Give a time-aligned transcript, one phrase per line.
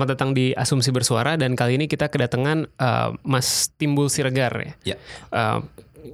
[0.00, 4.96] Selamat datang di Asumsi Bersuara dan kali ini kita kedatangan uh, Mas Timbul Siregar ya.
[4.96, 4.96] Ya.
[5.28, 5.60] Uh,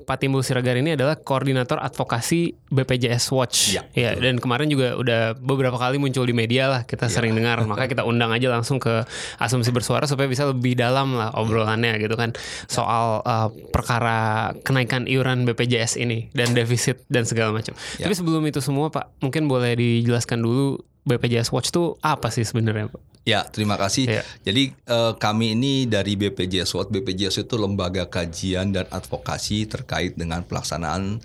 [0.02, 3.78] Pak Timbul Siregar ini adalah koordinator advokasi BPJS Watch.
[3.94, 7.62] Ya, dan kemarin juga udah beberapa kali muncul di media lah kita sering dengar.
[7.62, 9.06] Maka kita undang aja langsung ke
[9.38, 12.34] Asumsi Bersuara supaya bisa lebih dalam lah obrolannya gitu kan
[12.66, 17.78] soal uh, perkara kenaikan iuran BPJS ini dan defisit dan segala macam.
[18.02, 18.10] Ya.
[18.10, 22.90] Tapi sebelum itu semua Pak, mungkin boleh dijelaskan dulu BPJS Watch itu apa sih sebenarnya
[22.90, 23.02] Pak?
[23.26, 24.06] Ya, terima kasih.
[24.06, 24.22] Ya.
[24.46, 30.46] Jadi eh, kami ini dari BPJS Watch, BPJS itu lembaga kajian dan advokasi terkait dengan
[30.46, 31.18] pelaksanaan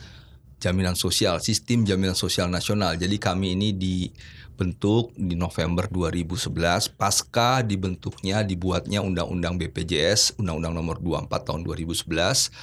[0.62, 2.94] jaminan sosial, sistem jaminan sosial nasional.
[2.94, 11.50] Jadi kami ini dibentuk di November 2011 pasca dibentuknya dibuatnya Undang-Undang BPJS, Undang-Undang Nomor 24
[11.50, 12.54] Tahun 2011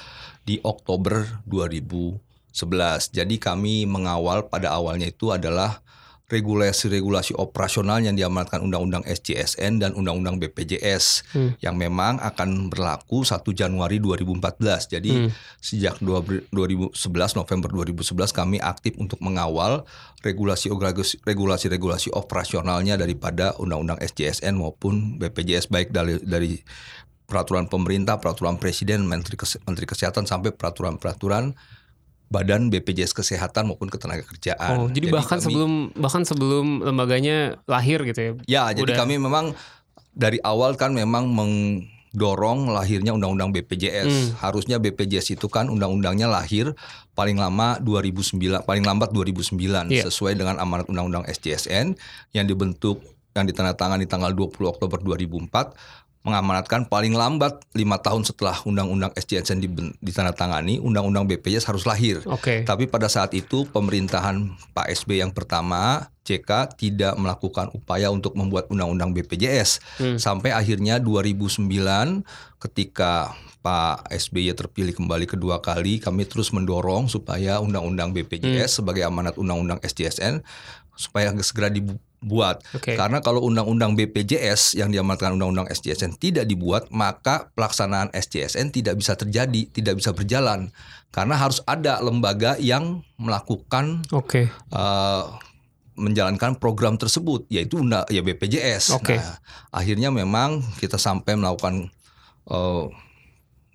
[0.46, 2.18] di Oktober 2011.
[3.10, 5.82] Jadi kami mengawal pada awalnya itu adalah
[6.28, 11.24] regulasi-regulasi operasional yang diamanatkan Undang-Undang SJSN dan Undang-Undang BPJS
[11.64, 14.92] yang memang akan berlaku 1 Januari 2014.
[14.92, 15.32] Jadi
[15.64, 16.92] sejak 2011
[17.32, 19.88] November 2011 kami aktif untuk mengawal
[20.20, 20.68] regulasi
[21.24, 26.60] regulasi-regulasi operasionalnya daripada Undang-Undang SJSN maupun BPJS baik dari dari
[27.24, 31.56] peraturan pemerintah, peraturan presiden, menteri Kes- menteri kesehatan sampai peraturan-peraturan
[32.28, 34.76] Badan BPJS Kesehatan maupun Ketenagakerjaan.
[34.76, 38.32] Oh, jadi, bahkan kami- sebelum bahkan sebelum lembaganya lahir gitu ya.
[38.44, 38.98] Ya, jadi Udah.
[39.00, 39.56] kami memang
[40.12, 44.08] dari awal kan memang mendorong lahirnya undang-undang BPJS.
[44.08, 44.28] Hmm.
[44.44, 46.76] Harusnya BPJS itu kan undang-undangnya lahir
[47.16, 50.04] paling lama 2009, paling lambat 2009 Iya.
[50.06, 51.96] sesuai dengan amanat undang-undang SJSN
[52.32, 53.00] yang dibentuk
[53.32, 55.72] yang ditandatangani tanggal 20 Oktober 2004
[56.26, 59.62] mengamanatkan paling lambat lima tahun setelah undang-undang SJSN
[60.02, 62.20] ditandatangani, undang-undang BPJS harus lahir.
[62.26, 62.66] Oke.
[62.66, 68.68] Tapi pada saat itu pemerintahan Pak SB yang pertama JK tidak melakukan upaya untuk membuat
[68.68, 69.80] undang-undang BPJS
[70.20, 71.64] sampai akhirnya 2009
[72.60, 73.32] ketika
[73.64, 79.80] Pak SBY terpilih kembali kedua kali kami terus mendorong supaya undang-undang BPJS sebagai amanat undang-undang
[79.80, 80.44] SJSN
[80.98, 81.70] supaya segera
[82.18, 82.98] dibuat Oke.
[82.98, 89.14] karena kalau undang-undang BPJS yang diamanatkan undang-undang SJSN tidak dibuat, maka pelaksanaan SJSN tidak bisa
[89.14, 90.74] terjadi, tidak bisa berjalan.
[91.14, 94.50] Karena harus ada lembaga yang melakukan Oke.
[94.50, 95.24] eh,
[95.98, 98.98] menjalankan program tersebut, yaitu undang ya BPJS.
[98.98, 99.18] Oke.
[99.18, 99.38] Nah,
[99.70, 101.86] akhirnya memang kita sampai melakukan
[102.50, 102.84] eh,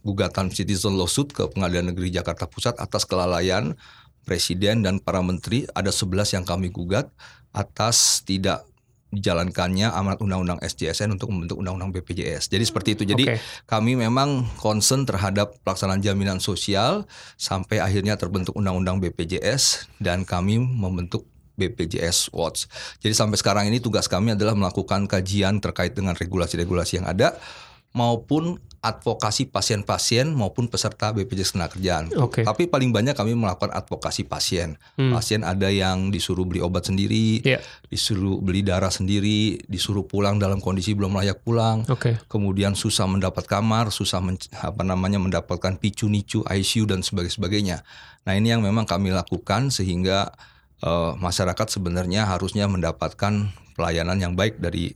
[0.04, 3.72] gugatan citizen lawsuit ke Pengadilan Negeri Jakarta Pusat atas kelalaian
[4.24, 7.12] presiden dan para menteri ada 11 yang kami gugat
[7.54, 8.66] atas tidak
[9.14, 12.50] dijalankannya amanat undang-undang SJSN untuk membentuk undang-undang BPJS.
[12.50, 13.04] Jadi seperti itu.
[13.06, 13.38] Jadi Oke.
[13.70, 17.06] kami memang concern terhadap pelaksanaan jaminan sosial
[17.38, 22.66] sampai akhirnya terbentuk undang-undang BPJS dan kami membentuk BPJS Watch.
[22.98, 27.38] Jadi sampai sekarang ini tugas kami adalah melakukan kajian terkait dengan regulasi-regulasi yang ada
[27.94, 32.12] maupun advokasi pasien-pasien maupun peserta BPJS Ketenagakerjaan.
[32.20, 32.44] Oke.
[32.44, 34.76] Tapi paling banyak kami melakukan advokasi pasien.
[35.00, 37.64] Pasien ada yang disuruh beli obat sendiri, Iya.
[37.88, 41.88] disuruh beli darah sendiri, disuruh pulang dalam kondisi belum layak pulang.
[41.88, 42.20] Oke.
[42.28, 47.88] Kemudian susah mendapat kamar, susah men- apa namanya mendapatkan picu nicu ICU dan sebagainya.
[48.28, 50.36] Nah, ini yang memang kami lakukan sehingga
[50.84, 54.92] eh, masyarakat sebenarnya harusnya mendapatkan pelayanan yang baik dari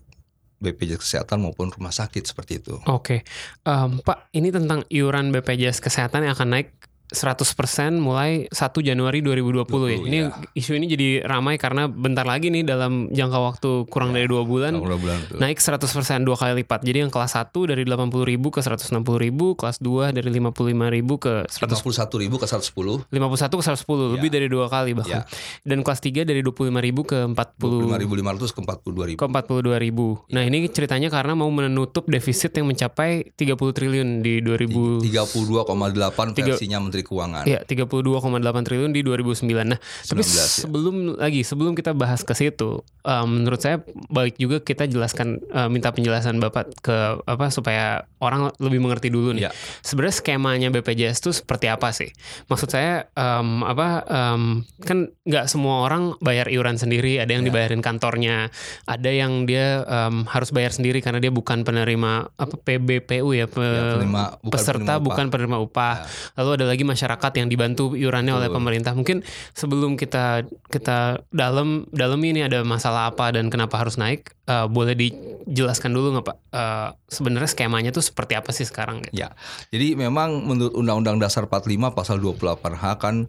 [0.57, 2.81] BPJS Kesehatan maupun rumah sakit seperti itu.
[2.89, 3.21] Oke.
[3.65, 6.73] Em, Pak, ini tentang iuran BPJS Kesehatan yang akan naik
[7.07, 9.97] 100% mulai 1 Januari 2020 ya.
[10.03, 10.29] 20, Ini ya.
[10.59, 14.75] isu ini jadi ramai karena bentar lagi nih dalam jangka waktu kurang dari dua bulan
[14.75, 16.83] Tahun bulan naik 100% dua kali lipat.
[16.83, 22.23] Jadi yang kelas 1 dari 80.000 ke 160.000, kelas 2 dari 55.000 ke 100 51
[22.23, 25.23] ribu ke 110, 51 ke 110, lebih dari dua kali bahkan.
[25.63, 29.19] Dan kelas 3 dari 25.000 ke 40 55.500 ke 42 ribu.
[29.19, 30.07] ke 42 ribu.
[30.33, 36.77] Nah ini ceritanya karena mau menutup defisit yang mencapai 30 triliun di 2000 32,8 versinya
[36.81, 37.43] Menteri Menteri Keuangan.
[37.45, 38.25] Iya, 32,8
[38.63, 39.45] triliun di 2009.
[39.67, 40.45] Nah, tapi 19, ya.
[40.59, 43.77] sebelum lagi sebelum kita bahas ke situ, eh, menurut saya
[44.09, 49.29] baik juga kita jelaskan eh, minta penjelasan Bapak ke apa supaya orang lebih mengerti dulu
[49.31, 49.45] nih.
[49.45, 49.51] Iya.
[49.79, 52.09] Sebenarnya skemanya BPJS itu seperti apa sih?
[52.47, 54.41] Maksud saya em, apa em,
[54.79, 57.47] kan nggak semua orang bayar iuran sendiri, ada yang Iya.
[57.47, 58.49] dibayarin kantornya,
[58.83, 63.61] ada yang dia em, harus bayar sendiri karena dia bukan penerima apa PBPU ya, pe-
[63.67, 65.05] Ya, penerima- bukan peserta penerima upah.
[65.05, 65.95] bukan penerima upah.
[66.35, 68.95] Lalu ada lagi masyarakat yang dibantu iurannya oleh pemerintah.
[68.95, 74.67] Mungkin sebelum kita kita dalam dalam ini ada masalah apa dan kenapa harus naik, eh,
[74.71, 76.37] boleh dijelaskan dulu nggak Pak?
[76.55, 79.03] Eh, sebenarnya skemanya tuh seperti apa sih sekarang?
[79.03, 79.13] gitu?
[79.13, 79.35] Ya,
[79.69, 83.27] jadi memang menurut Undang-Undang Dasar 45 pasal 28H kan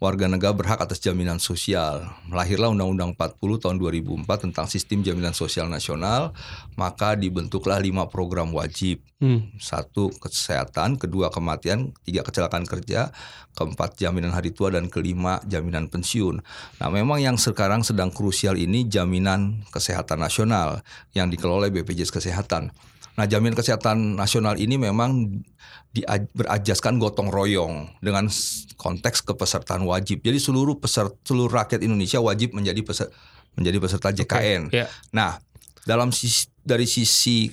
[0.00, 2.08] warga negara berhak atas jaminan sosial.
[2.32, 6.32] Lahirlah Undang-Undang 40 tahun 2004 tentang sistem jaminan sosial nasional,
[6.74, 9.04] maka dibentuklah lima program wajib.
[9.20, 9.52] Hmm.
[9.60, 13.12] Satu kesehatan, kedua kematian, tiga kecelakaan kerja,
[13.52, 16.40] keempat jaminan hari tua dan kelima jaminan pensiun.
[16.80, 20.80] Nah, memang yang sekarang sedang krusial ini jaminan kesehatan nasional
[21.12, 22.72] yang dikelola BPJS Kesehatan.
[23.18, 25.42] Nah, jaminan kesehatan nasional ini memang
[25.90, 28.30] di, berajaskan gotong royong dengan
[28.78, 30.22] konteks kepesertaan wajib.
[30.22, 33.12] Jadi seluruh peserta seluruh rakyat Indonesia wajib menjadi peserta
[33.58, 34.70] menjadi peserta JKN.
[34.70, 34.86] Ya.
[35.10, 35.42] Nah,
[35.82, 37.50] dalam sisi, dari sisi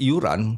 [0.00, 0.56] iuran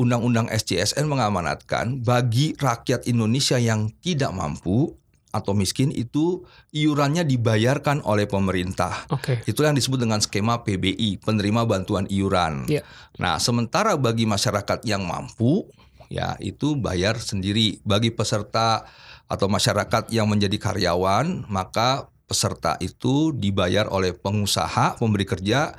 [0.00, 4.96] Undang-Undang SJSN mengamanatkan bagi rakyat Indonesia yang tidak mampu
[5.30, 6.42] atau miskin itu
[6.74, 9.06] iurannya dibayarkan oleh pemerintah.
[9.14, 9.42] Oke.
[9.46, 12.66] Itu yang disebut dengan skema PBI, penerima bantuan iuran.
[12.66, 12.82] Iya.
[13.22, 15.70] Nah, sementara bagi masyarakat yang mampu
[16.10, 17.78] ya itu bayar sendiri.
[17.86, 18.84] Bagi peserta
[19.30, 25.74] atau masyarakat yang menjadi karyawan, maka peserta itu dibayar oleh pengusaha, pemberi kerja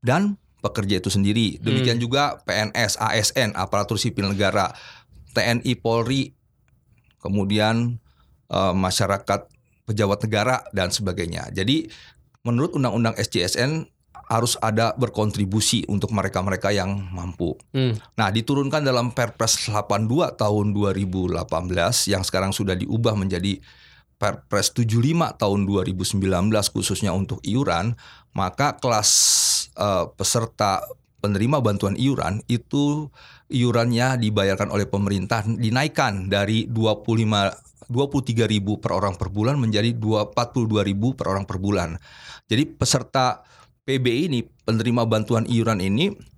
[0.00, 1.60] dan pekerja itu sendiri.
[1.60, 4.72] Demikian juga PNS, ASN, aparatur sipil negara,
[5.36, 6.32] TNI, Polri,
[7.20, 8.01] kemudian
[8.52, 9.48] eh, masyarakat
[9.88, 11.50] pejabat negara dan sebagainya.
[11.50, 11.88] Jadi
[12.46, 13.90] menurut Undang-Undang SJSN
[14.32, 17.52] harus ada berkontribusi untuk mereka-mereka yang mampu.
[17.76, 17.98] Hmm.
[18.16, 21.36] Nah, diturunkan dalam Perpres 82 tahun 2018
[22.08, 23.60] yang sekarang sudah diubah menjadi
[24.16, 26.22] Perpres 75 tahun 2019
[26.72, 27.98] khususnya untuk iuran,
[28.32, 29.10] maka kelas
[29.76, 30.80] eh, peserta
[31.22, 33.10] penerima bantuan iuran itu
[33.52, 41.26] iurannya dibayarkan oleh pemerintah dinaikkan dari 25 23.000 per orang per bulan menjadi 42.000 per
[41.28, 41.94] orang per bulan.
[42.48, 43.44] Jadi peserta
[43.84, 46.31] PBI ini penerima bantuan iuran ini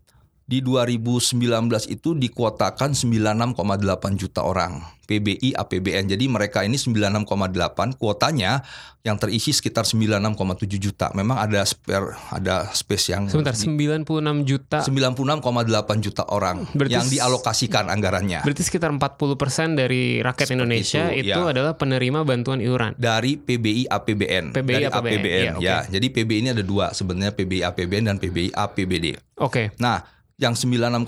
[0.44, 1.41] di 2019
[1.88, 6.17] itu dikuotakan 96,8 juta orang PBI APBN.
[6.17, 8.64] Jadi mereka ini 96,8 kuotanya
[9.05, 11.12] yang terisi sekitar 96,7 juta.
[11.12, 14.05] Memang ada spare ada space yang Sebentar, 96
[14.49, 14.81] juta.
[14.81, 21.32] 96,8 juta orang Berarti yang dialokasikan anggarannya Berarti sekitar 40% dari rakyat Seperti Indonesia itu,
[21.32, 21.52] itu, ya.
[21.52, 22.97] adalah penerima bantuan iuran.
[22.97, 24.56] dari PBI APBN.
[24.56, 25.76] PBI dari APBN, iya, ya.
[25.85, 25.93] oke.
[25.93, 29.20] Jadi PBI ini ada dua sebenarnya PBI APBN dan PBI APBD.
[29.40, 29.75] Oke.
[29.82, 31.06] Nah, yang 96,8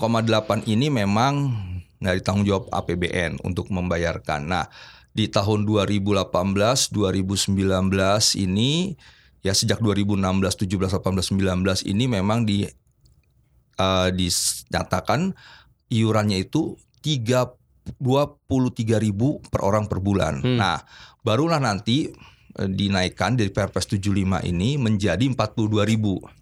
[0.67, 1.51] ini memang
[1.99, 4.47] dari tanggung jawab APBN untuk membayarkan.
[4.47, 4.65] Nah,
[5.11, 6.29] di tahun 2018,
[6.93, 7.57] 2019
[8.37, 8.93] ini
[9.41, 12.63] ya sejak 2016, 17, 18, 19 ini memang di
[13.77, 15.33] eh, dinyatakan
[15.89, 17.57] iurannya itu 3
[17.87, 20.43] 23.000 per orang per bulan.
[20.43, 20.59] Hmm.
[20.59, 20.77] Nah,
[21.23, 26.36] barulah nanti eh, dinaikkan dari Perpres 75 ini menjadi 42.000.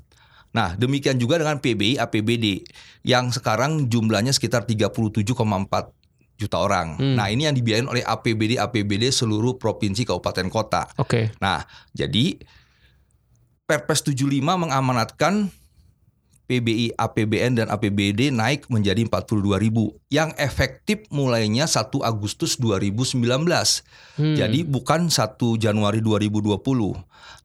[0.55, 2.63] Nah, demikian juga dengan PBI APBD
[3.03, 5.35] yang sekarang jumlahnya sekitar 37,4
[6.39, 6.95] juta orang.
[6.95, 7.15] Hmm.
[7.19, 10.87] Nah, ini yang dibiayain oleh APBD APBD seluruh provinsi kabupaten kota.
[10.95, 11.35] Oke.
[11.43, 12.39] Nah, jadi
[13.65, 15.49] Perpres 75 mengamanatkan
[16.45, 23.17] PBI, APBN dan APBD naik menjadi 42.000 yang efektif mulainya 1 Agustus 2019.
[24.21, 24.37] Hmm.
[24.37, 26.61] Jadi bukan 1 Januari 2020.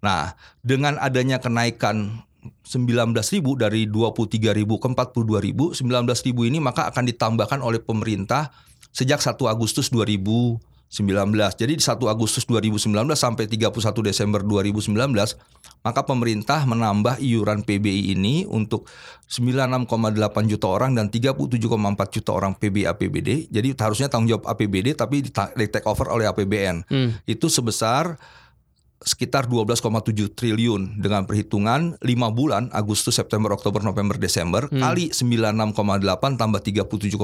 [0.05, 2.21] Nah, dengan adanya kenaikan
[2.65, 8.49] 19.000 dari 23.000 ke 42.000, 19.000 ini maka akan ditambahkan oleh pemerintah
[8.91, 10.59] sejak 1 Agustus 2019.
[11.55, 13.71] Jadi di 1 Agustus 2019 sampai 31
[14.03, 14.97] Desember 2019
[15.81, 18.91] maka pemerintah menambah iuran PBI ini untuk
[19.31, 19.87] 96,8
[20.51, 23.49] juta orang dan 37,4 juta orang PBI APBD.
[23.49, 26.85] Jadi harusnya tanggung jawab APBD tapi di take over oleh APBN.
[26.89, 27.17] Hmm.
[27.25, 28.19] Itu sebesar
[29.01, 36.61] sekitar 12,7 triliun dengan perhitungan 5 bulan Agustus, September, Oktober, November, Desember kali 96,8 tambah
[36.61, 37.17] 37,4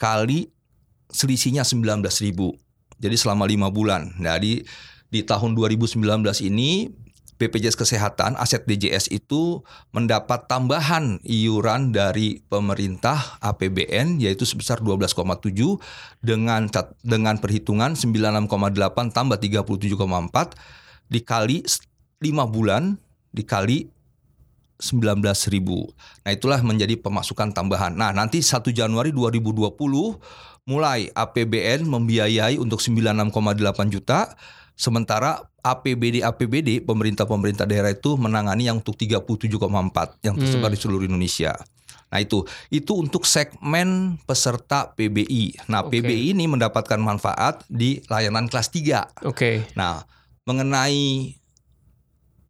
[0.00, 0.48] kali
[1.12, 2.56] selisihnya 19.000.
[2.96, 4.16] Jadi selama 5 bulan.
[4.16, 4.64] Nah, di
[5.12, 6.02] di tahun 2019
[6.48, 6.88] ini
[7.36, 9.60] BPJS Kesehatan, aset DJS itu
[9.92, 15.52] mendapat tambahan iuran dari pemerintah APBN yaitu sebesar 12,7
[16.24, 16.68] dengan
[17.04, 18.48] dengan perhitungan 96,8
[19.12, 22.96] tambah 37,4 dikali 5 bulan
[23.36, 23.92] dikali
[24.80, 25.20] 19
[25.52, 25.92] ribu.
[26.24, 27.96] Nah itulah menjadi pemasukan tambahan.
[27.96, 29.76] Nah nanti 1 Januari 2020
[30.66, 34.32] mulai APBN membiayai untuk 96,8 juta
[34.76, 35.40] Sementara
[35.74, 40.76] APBD APBD pemerintah-pemerintah daerah itu menangani yang untuk 37,4 yang tersebar hmm.
[40.76, 41.56] di seluruh Indonesia.
[42.06, 45.66] Nah itu itu untuk segmen peserta PBI.
[45.66, 46.02] Nah okay.
[46.02, 49.26] PBI ini mendapatkan manfaat di layanan kelas 3.
[49.26, 49.34] Oke.
[49.34, 49.56] Okay.
[49.74, 50.06] Nah
[50.46, 51.34] mengenai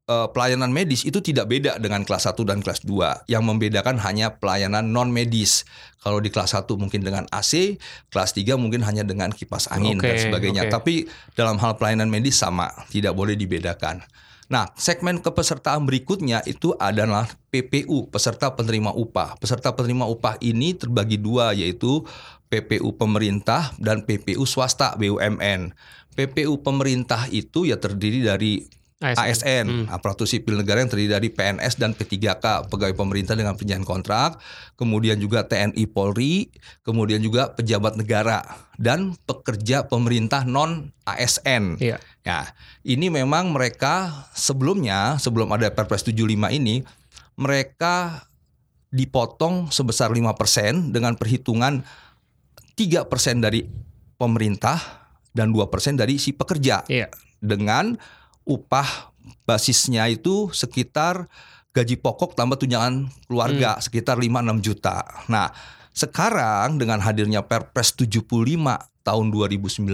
[0.07, 3.31] uh, pelayanan medis itu tidak beda dengan kelas 1 dan kelas 2.
[3.31, 5.67] Yang membedakan hanya pelayanan non medis.
[6.01, 7.79] Kalau di kelas 1 mungkin dengan AC,
[8.11, 10.63] kelas 3 mungkin hanya dengan kipas angin okay, dan sebagainya.
[10.67, 10.73] Okay.
[10.73, 10.95] Tapi
[11.35, 14.03] dalam hal pelayanan medis sama, tidak boleh dibedakan.
[14.47, 19.35] Nah, segmen kepesertaan berikutnya itu adalah PPU, peserta penerima upah.
[19.43, 22.07] Peserta penerima upah ini terbagi dua, yaitu
[22.47, 25.75] PPU pemerintah dan PPU swasta BUMN.
[26.15, 28.63] PPU pemerintah itu ya terdiri dari
[28.97, 29.87] ASN, ASN hmm.
[29.93, 34.41] aparatur sipil negara yang terdiri dari PNS dan P3K, pegawai pemerintah dengan perjanjian kontrak,
[34.81, 36.49] kemudian juga TNI Polri,
[36.81, 38.41] kemudian juga pejabat negara
[38.81, 41.77] dan pekerja pemerintah non ASN.
[41.77, 42.01] Iya.
[42.25, 42.57] Ya,
[42.89, 46.81] ini memang mereka sebelumnya sebelum ada Perpres 75 ini
[47.37, 48.25] mereka
[48.89, 51.85] dipotong sebesar 5% dengan perhitungan
[52.81, 53.61] 3% dari
[54.17, 54.81] pemerintah
[55.37, 56.89] dan 2% dari si pekerja.
[56.89, 57.13] Iya.
[57.37, 58.01] Dengan
[58.47, 59.13] upah
[59.45, 61.27] basisnya itu sekitar
[61.77, 63.83] gaji pokok tambah tunjangan keluarga hmm.
[63.85, 65.05] sekitar 5-6 juta.
[65.29, 65.53] Nah,
[65.93, 68.25] sekarang dengan hadirnya Perpres 75
[69.07, 69.87] tahun 2019,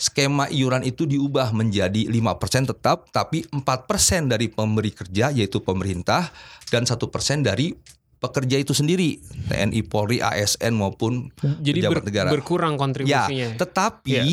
[0.00, 6.30] skema iuran itu diubah menjadi 5% tetap, tapi 4% dari pemberi kerja yaitu pemerintah
[6.72, 7.74] dan satu persen dari
[8.18, 9.20] pekerja itu sendiri,
[9.52, 11.28] TNI, Polri, ASN maupun
[11.60, 12.28] Jadi pejabat ber, negara.
[12.32, 13.52] berkurang kontribusinya.
[13.52, 14.24] Ya, tetapi ya.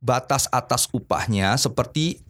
[0.00, 2.24] batas atas upahnya seperti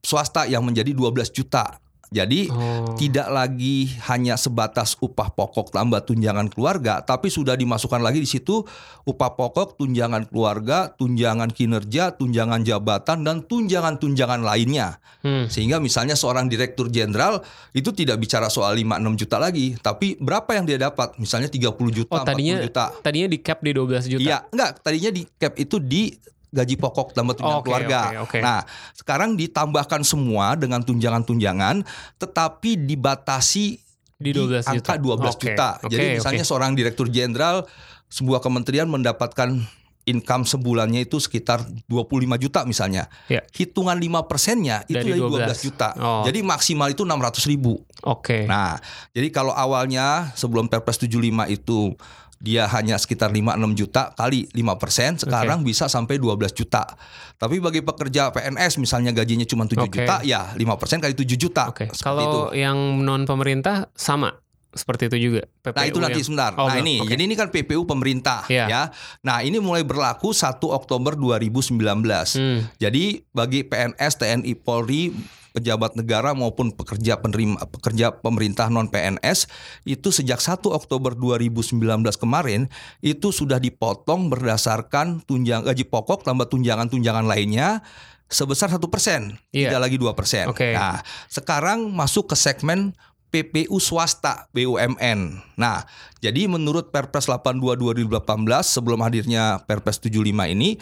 [0.00, 1.80] swasta yang menjadi 12 juta.
[2.10, 2.98] Jadi oh.
[2.98, 8.66] tidak lagi hanya sebatas upah pokok tambah tunjangan keluarga, tapi sudah dimasukkan lagi di situ
[9.06, 14.98] upah pokok, tunjangan keluarga, tunjangan kinerja, tunjangan jabatan dan tunjangan-tunjangan lainnya.
[15.22, 15.46] Hmm.
[15.46, 20.50] Sehingga misalnya seorang direktur jenderal itu tidak bicara soal 5 6 juta lagi, tapi berapa
[20.58, 21.14] yang dia dapat?
[21.14, 22.84] Misalnya 30 juta, oh, tadinya, 40 juta.
[23.06, 24.26] Tadinya di cap di 12 juta.
[24.26, 26.10] Iya, enggak, tadinya di cap itu di
[26.50, 28.00] gaji pokok tambah tunjangan okay, keluarga.
[28.02, 28.40] Okay, okay.
[28.42, 28.60] Nah,
[28.94, 31.86] sekarang ditambahkan semua dengan tunjangan-tunjangan
[32.18, 33.78] tetapi dibatasi
[34.20, 35.70] di 12 di angka 12 okay, juta.
[35.80, 36.50] Okay, Jadi misalnya okay.
[36.50, 37.64] seorang direktur jenderal
[38.10, 39.62] sebuah kementerian mendapatkan
[40.08, 43.06] income sebulannya itu sekitar 25 juta misalnya.
[43.30, 43.46] Yeah.
[43.54, 45.88] Hitungan 5 persennya itu dari 12, 12 juta.
[45.96, 46.24] Oh.
[46.26, 47.78] Jadi maksimal itu 600 ribu.
[48.02, 48.42] Oke.
[48.42, 48.42] Okay.
[48.50, 48.80] Nah,
[49.14, 51.94] jadi kalau awalnya sebelum Perpres 75 itu
[52.40, 55.68] dia hanya sekitar 5-6 juta kali 5 persen, sekarang okay.
[55.76, 56.88] bisa sampai 12 juta.
[57.36, 59.88] Tapi bagi pekerja PNS misalnya gajinya cuma 7 okay.
[59.92, 61.68] juta, ya 5 persen kali 7 juta.
[61.68, 61.92] Okay.
[62.00, 62.64] Kalau itu.
[62.64, 64.40] yang non pemerintah sama
[64.72, 65.44] seperti itu juga.
[65.60, 66.26] PPU nah itu nanti yang...
[66.32, 66.52] sebentar.
[66.56, 67.12] Oh, nah ini, okay.
[67.12, 68.68] jadi ini kan PPU pemerintah yeah.
[68.70, 68.82] ya.
[69.20, 71.76] Nah ini mulai berlaku 1 Oktober 2019.
[71.76, 72.64] Hmm.
[72.80, 75.12] Jadi bagi PNS, TNI, Polri
[75.50, 79.50] pejabat negara maupun pekerja penerima pekerja pemerintah non PNS
[79.86, 81.78] itu sejak 1 Oktober 2019
[82.18, 82.70] kemarin
[83.02, 87.82] itu sudah dipotong berdasarkan tunjang gaji pokok tambah tunjangan-tunjangan lainnya
[88.30, 89.68] sebesar satu persen, yeah.
[89.68, 90.46] tidak lagi dua persen.
[90.54, 90.72] Okay.
[90.72, 92.94] Nah, sekarang masuk ke segmen
[93.30, 95.38] PPU swasta BUMN.
[95.58, 95.86] Nah,
[96.18, 98.26] jadi menurut Perpres 82 2018
[98.66, 100.78] sebelum hadirnya Perpres 75 ini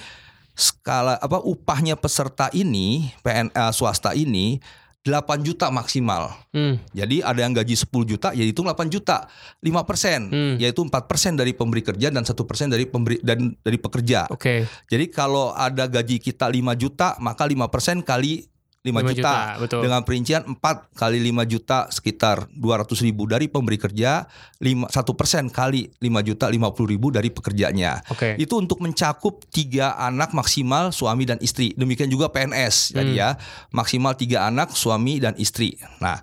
[0.59, 4.59] skala apa upahnya peserta ini PNA swasta ini
[5.07, 6.35] 8 juta maksimal.
[6.53, 6.77] Hmm.
[6.93, 9.25] Jadi ada yang gaji 10 juta ya itu 8 juta.
[9.63, 10.55] 5 persen hmm.
[10.61, 14.29] yaitu 4 persen dari pemberi kerja dan satu persen dari pemberi dan dari pekerja.
[14.29, 14.37] Oke.
[14.37, 14.61] Okay.
[14.91, 18.45] Jadi kalau ada gaji kita 5 juta maka 5 persen kali
[18.79, 19.81] 5, 5 juta, juta betul.
[19.83, 24.23] dengan perincian 4 kali 5 juta sekitar 200 ribu dari pemberi kerja
[24.63, 24.87] 1
[25.19, 28.39] persen kali 5 juta 50 ribu dari pekerjanya okay.
[28.39, 32.97] itu untuk mencakup tiga anak maksimal suami dan istri demikian juga PNS hmm.
[33.03, 33.31] jadi ya
[33.75, 36.23] maksimal tiga anak suami dan istri nah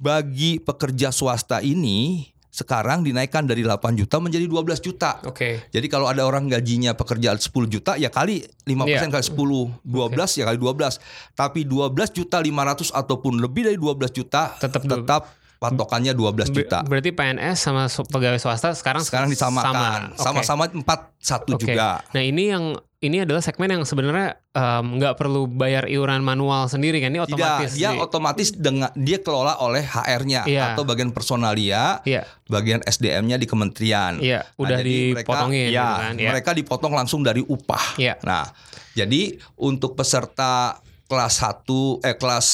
[0.00, 5.16] bagi pekerja swasta ini sekarang dinaikkan dari 8 juta menjadi 12 juta.
[5.24, 5.32] Oke.
[5.32, 5.54] Okay.
[5.72, 9.08] Jadi kalau ada orang gajinya pekerjaan 10 juta ya kali 5% yeah.
[9.08, 10.36] kali 10, 12 okay.
[10.36, 11.00] ya kali 12.
[11.32, 16.84] Tapi 12 juta 500 ataupun lebih dari 12 juta tetap tetap patokannya 12 juta.
[16.84, 20.12] Berarti PNS sama pegawai swasta sekarang sekarang disamakan.
[20.20, 20.84] Sama-sama okay.
[20.84, 21.56] 4 1 okay.
[21.56, 21.88] juga.
[22.12, 24.38] Nah, ini yang ini adalah segmen yang sebenarnya
[24.80, 27.10] nggak perlu bayar iuran manual sendiri kan?
[27.10, 27.68] Ini otomatis.
[27.68, 30.62] Tidak, dia di- otomatis dengan dia kelola oleh HR-nya Iya.
[30.72, 34.16] atau bagian personalia, Iya, bagian SDM-nya di kementerian.
[34.16, 36.14] iya, Nah, udah jadi dipotongin mereka, ya, gitu kan?
[36.14, 36.28] Iya.
[36.30, 37.98] mereka dipotong langsung dari upah.
[37.98, 38.14] Iya.
[38.22, 38.46] Nah,
[38.92, 42.46] jadi untuk peserta kelas 1 eh kelas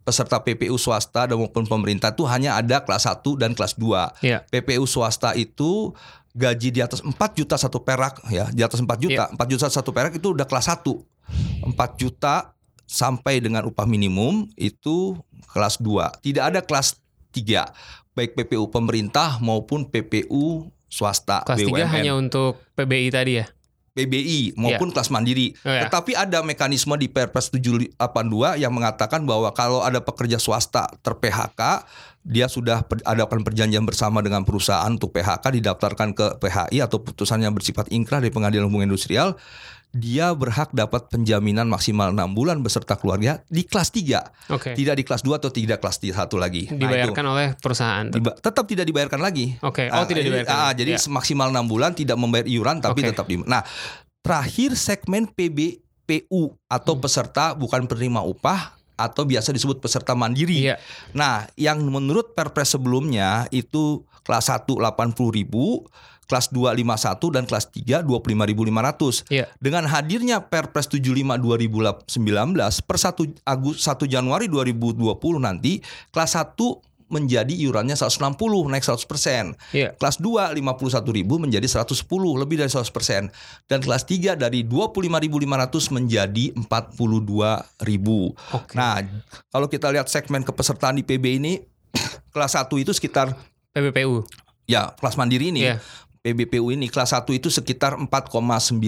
[0.00, 4.14] peserta PPU swasta dan maupun pemerintah itu hanya ada kelas 1 dan kelas 2.
[4.20, 4.46] Iya.
[4.46, 5.90] PPU swasta itu
[6.36, 9.32] gaji di atas 4 juta satu perak ya, di atas 4 juta.
[9.32, 9.40] Iya.
[9.40, 10.84] 4 juta satu perak itu udah kelas 1.
[11.64, 12.52] 4 juta
[12.84, 15.16] sampai dengan upah minimum itu
[15.50, 16.22] kelas 2.
[16.22, 17.00] Tidak ada kelas
[17.32, 17.72] 3
[18.16, 21.88] baik PPU pemerintah maupun PPU swasta Kelas 3 BUMN.
[21.92, 23.46] hanya untuk PBI tadi ya?
[23.96, 25.56] PBI maupun kelas mandiri.
[25.64, 25.88] Oh, ya.
[25.88, 31.88] Tetapi ada mekanisme di Perpres 782 yang mengatakan bahwa kalau ada pekerja swasta ter-PHK,
[32.26, 37.54] dia sudah adakan perjanjian bersama dengan perusahaan untuk PHK didaftarkan ke PHI atau putusan yang
[37.54, 39.38] bersifat ingkrah dari Pengadilan Hubungan Industrial,
[39.94, 44.50] dia berhak dapat penjaminan maksimal 6 bulan beserta keluarga di kelas 3.
[44.50, 44.74] Oke.
[44.74, 46.66] Tidak di kelas 2 atau tidak kelas 1 lagi.
[46.66, 46.82] Nah, itu.
[46.82, 48.06] Dibayarkan oleh perusahaan.
[48.10, 49.54] Diba- tetap tidak dibayarkan lagi.
[49.62, 49.86] Oke.
[49.88, 50.56] Oh, Ah, tidak jadi- dibayarkan.
[50.58, 51.06] ah, jadi Ya.
[51.08, 53.08] maksimal 6 bulan tidak membayar iuran tapi Oke.
[53.14, 53.38] tetap di.
[53.40, 53.62] Nah,
[54.20, 57.00] terakhir segmen PBPU atau Hmm.
[57.00, 60.72] peserta bukan penerima upah atau biasa disebut peserta mandiri.
[60.72, 60.76] Iya.
[61.12, 65.46] Nah, yang menurut Perpres sebelumnya itu kelas 1 80.000,
[66.26, 69.30] kelas 2 51 dan kelas 3 25.500.
[69.30, 69.44] Iya.
[69.62, 72.08] Dengan hadirnya Perpres 75 2019
[72.82, 74.98] per 1 Agus 1 Januari 2020
[75.38, 75.78] nanti
[76.10, 76.56] kelas 1
[77.06, 78.34] menjadi iurannya 160
[78.66, 79.54] naik 100%.
[79.70, 79.94] Iya.
[79.94, 81.00] Kelas 2 51.000
[81.38, 82.02] menjadi 110
[82.34, 83.30] lebih dari 100%
[83.66, 88.34] dan kelas 3 dari 25.500 menjadi 42.000.
[88.52, 88.72] Oke.
[88.74, 89.02] Nah,
[89.48, 91.52] kalau kita lihat segmen kepesertaan di PB ini
[92.34, 93.32] kelas 1 itu sekitar
[93.70, 94.24] PBPU.
[94.64, 95.78] ya kelas mandiri ini Iya.
[96.20, 98.82] PBPU ini kelas 1 itu sekitar 4,9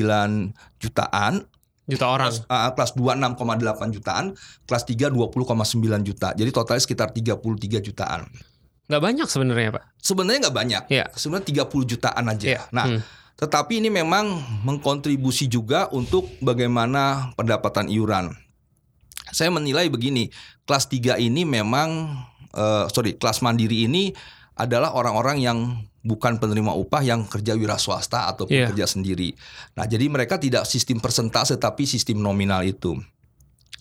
[0.77, 1.47] jutaan
[1.89, 2.29] Juta orang.
[2.29, 4.27] kelas, uh, kelas 2 6,8 jutaan,
[4.69, 6.37] kelas 3 20,9 juta.
[6.37, 8.29] Jadi totalnya sekitar 33 jutaan.
[8.89, 9.85] Nggak banyak sebenarnya, Pak.
[9.97, 10.83] Sebenarnya nggak banyak.
[10.93, 11.05] Iya.
[11.17, 12.47] Sebenarnya 30 jutaan aja.
[12.47, 12.61] Iya.
[12.73, 13.01] Nah, Hmm.
[13.37, 18.37] tetapi ini memang mengkontribusi juga untuk bagaimana pendapatan iuran.
[19.29, 20.33] Saya menilai begini,
[20.65, 22.17] kelas 3 ini memang
[22.49, 24.13] eh, sorry, kelas mandiri ini
[24.57, 25.59] adalah orang-orang yang
[26.01, 28.69] bukan penerima upah yang kerja wira swasta ataupun Iya.
[28.71, 29.35] kerja sendiri.
[29.75, 32.95] Nah, jadi mereka tidak sistem persentase tapi sistem nominal itu.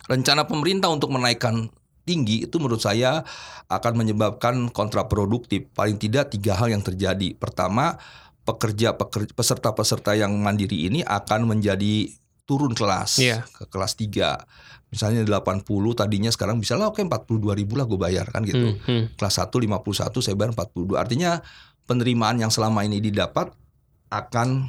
[0.04, 1.68] Rencana pemerintah untuk menaikkan
[2.02, 3.20] tinggi itu menurut saya
[3.66, 5.68] akan menyebabkan kontraproduktif.
[5.70, 7.36] Paling tidak tiga hal yang terjadi.
[7.36, 8.00] Pertama,
[8.42, 12.08] pekerja peker- peserta-peserta yang mandiri ini akan menjadi
[12.44, 13.44] turun kelas Iya.
[13.46, 14.40] ke kelas 3.
[14.88, 18.72] Misalnya 80 tadinya sekarang bisa lah oke 42 ribu lah gue bayar kan gitu.
[18.72, 19.20] Hmm, hmm.
[19.20, 20.96] Kelas 1 51 saya bayar 42.
[20.96, 21.44] Artinya
[21.88, 23.48] penerimaan yang selama ini didapat
[24.12, 24.68] akan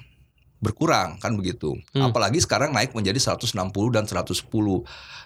[0.60, 1.75] berkurang kan begitu.
[1.95, 2.12] Hmm.
[2.12, 3.55] Apalagi sekarang naik menjadi 160
[3.95, 4.47] dan 110.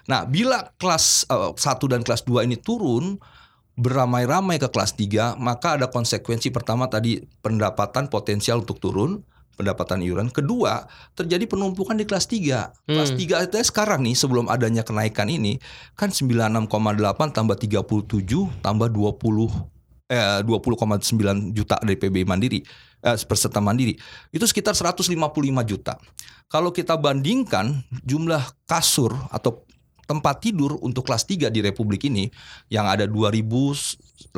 [0.06, 3.18] Nah, bila kelas eh, 1 dan kelas 2 ini turun
[3.74, 9.26] beramai-ramai ke kelas 3, maka ada konsekuensi pertama tadi pendapatan potensial untuk turun,
[9.58, 10.30] pendapatan iuran.
[10.30, 10.86] Kedua,
[11.18, 12.70] terjadi penumpukan di kelas 3.
[12.86, 13.18] Kelas Hmm.
[13.18, 15.58] 3 itu sekarang nih sebelum adanya kenaikan ini
[15.98, 19.73] kan 96,8 tambah 37 tambah 20
[20.04, 22.60] eh 20,9 juta dari PBI Mandiri
[23.04, 23.96] eh, peserta Mandiri
[24.32, 25.12] itu sekitar 155
[25.64, 25.96] juta.
[26.48, 29.64] Kalau kita bandingkan jumlah kasur atau
[30.04, 32.28] tempat tidur untuk kelas 3 di Republik ini
[32.68, 34.36] yang ada 2.813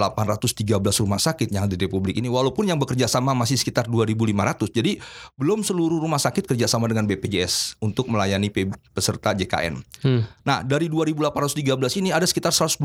[1.03, 5.03] rumah sakit yang ada di Republik ini walaupun yang bekerja sama masih sekitar 2.500 jadi
[5.35, 9.75] belum seluruh rumah sakit kerjasama dengan BPJS untuk melayani pe- peserta JKN.
[10.07, 10.23] Hmm.
[10.47, 12.79] Nah, dari 2813 ini ada sekitar 126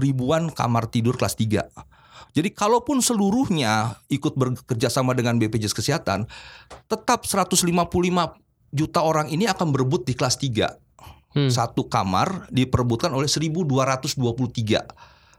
[0.00, 1.68] ribuan kamar tidur kelas 3.
[2.32, 6.24] Jadi kalaupun seluruhnya ikut bekerja sama dengan BPJS Kesehatan,
[6.88, 7.60] tetap 155
[8.72, 10.72] juta orang ini akan berebut di kelas 3.
[11.32, 11.48] Hmm.
[11.48, 14.84] Satu kamar diperebutkan oleh 1223.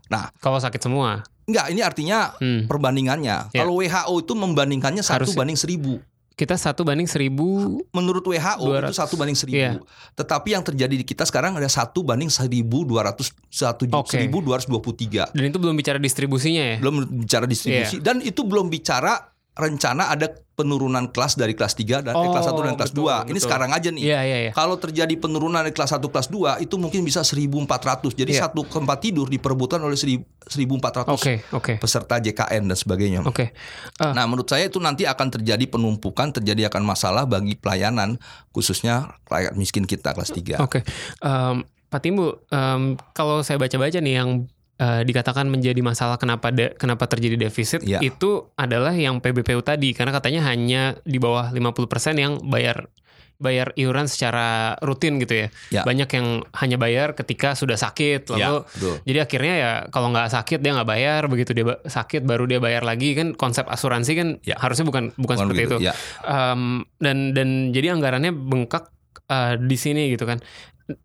[0.10, 1.26] Nah, Kalau sakit semua.
[1.46, 2.70] enggak ini artinya Hmm.
[2.70, 3.50] perbandingannya.
[3.50, 3.62] Ya.
[3.66, 5.98] Kalau WHO itu membandingkannya satu banding seribu.
[6.34, 7.78] Kita satu banding seribu.
[7.94, 8.90] Menurut WHO 200.
[8.90, 9.58] itu satu banding seribu.
[9.58, 9.72] Iya.
[10.18, 14.58] Tetapi yang terjadi di kita sekarang ada satu banding seribu dua ratus satu seribu dua
[14.58, 15.30] ratus dua puluh tiga.
[15.34, 16.78] Dan itu belum bicara distribusinya ya.
[16.82, 22.14] Belum bicara distribusi dan itu belum bicara rencana ada penurunan kelas dari kelas 3 dan
[22.14, 23.22] eh, kelas 1 dan Oh, kelas betul, 2.
[23.24, 23.44] Ini betul.
[23.44, 24.02] sekarang aja nih.
[24.04, 24.52] Iya iya iya.
[24.52, 28.14] Kalau terjadi penurunan dari kelas 1 kelas 2 itu mungkin bisa 1400.
[28.14, 28.46] Jadi Iya.
[28.46, 33.20] satu tempat tidur diperebutkan oleh 1400 Oke oke peserta JKN dan sebagainya.
[33.24, 33.54] oke.
[33.98, 34.14] Ah.
[34.14, 38.18] Nah, menurut saya itu nanti akan terjadi penumpukan, terjadi akan masalah bagi pelayanan
[38.50, 40.58] khususnya rakyat miskin kita kelas 3.
[40.60, 40.82] Oke,
[41.20, 46.74] Em, Pak Timbu, em, kalau saya baca-baca nih yang eh, dikatakan menjadi masalah kenapa de-
[46.74, 48.00] kenapa terjadi defisit Iya.
[48.00, 52.90] itu adalah yang PBPU tadi karena katanya hanya di bawah 50% yang bayar
[53.36, 55.48] bayar iuran secara rutin gitu ya.
[55.70, 55.82] Ya.
[55.84, 58.96] Banyak yang hanya bayar ketika sudah sakit, lalu Ya, betul.
[59.04, 62.58] jadi akhirnya ya kalau nggak sakit dia nggak bayar, begitu dia ba- sakit baru dia
[62.58, 64.56] bayar lagi kan konsep asuransi kan Ya.
[64.56, 65.86] harusnya bukan bukan, Bukan seperti begitu, itu.
[65.86, 65.94] ya.
[66.24, 66.62] Em,
[66.98, 68.88] dan dan jadi anggarannya bengkak
[69.26, 70.40] eh, di sini gitu kan.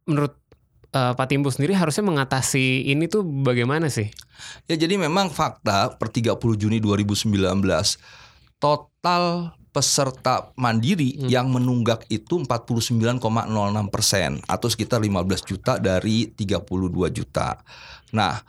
[0.05, 0.39] Menurut
[0.99, 4.11] eh, Pak Timbu sendiri harusnya mengatasi ini tuh bagaimana sih?
[4.67, 7.31] Ya jadi memang fakta per 30 Juni 2019
[8.59, 11.29] total peserta mandiri Hmm.
[11.31, 17.63] yang menunggak itu 49,06 persen atau sekitar 15 juta dari 32 juta.
[18.11, 18.43] Nah,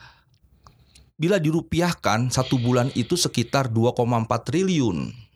[1.19, 5.28] bila dirupiahkan satu bulan itu sekitar 2,4 triliun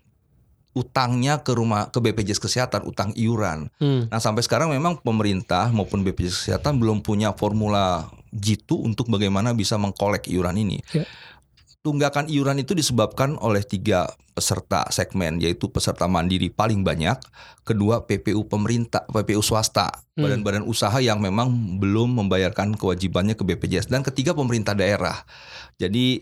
[0.73, 3.69] utangnya ke rumah ke BPJS Kesehatan, utang iuran.
[3.77, 4.09] Hmm.
[4.09, 9.77] Nah sampai sekarang memang pemerintah maupun BPJS Kesehatan belum punya formula jitu untuk bagaimana bisa
[9.77, 10.81] mengkolek iuran ini.
[10.91, 11.05] Ya.
[11.85, 17.21] Tunggakan iuran itu disebabkan oleh tiga peserta segmen yaitu peserta mandiri paling banyak,
[17.61, 20.25] kedua PPU pemerintah, PPU swasta, Hmm.
[20.29, 25.25] badan-badan usaha yang memang belum membayarkan kewajibannya ke BPJS dan ketiga pemerintah daerah.
[25.81, 26.21] Jadi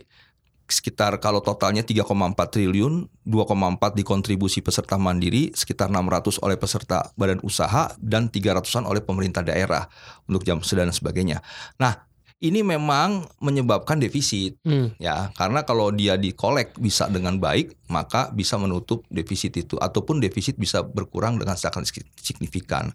[0.71, 2.07] sekitar kalau totalnya 3,4
[2.47, 9.43] triliun, 2,4 dikontribusi peserta mandiri, sekitar 600 oleh peserta badan usaha dan 300-an oleh pemerintah
[9.43, 9.86] daerah
[10.25, 11.43] untuk jam dan sebagainya.
[11.77, 12.07] Nah,
[12.41, 14.97] ini memang menyebabkan defisit Hmm.
[14.97, 20.57] ya, karena kalau dia dikolek bisa dengan baik, maka bisa menutup defisit itu ataupun defisit
[20.57, 21.86] bisa berkurang dengan sangat
[22.17, 22.89] signifikan.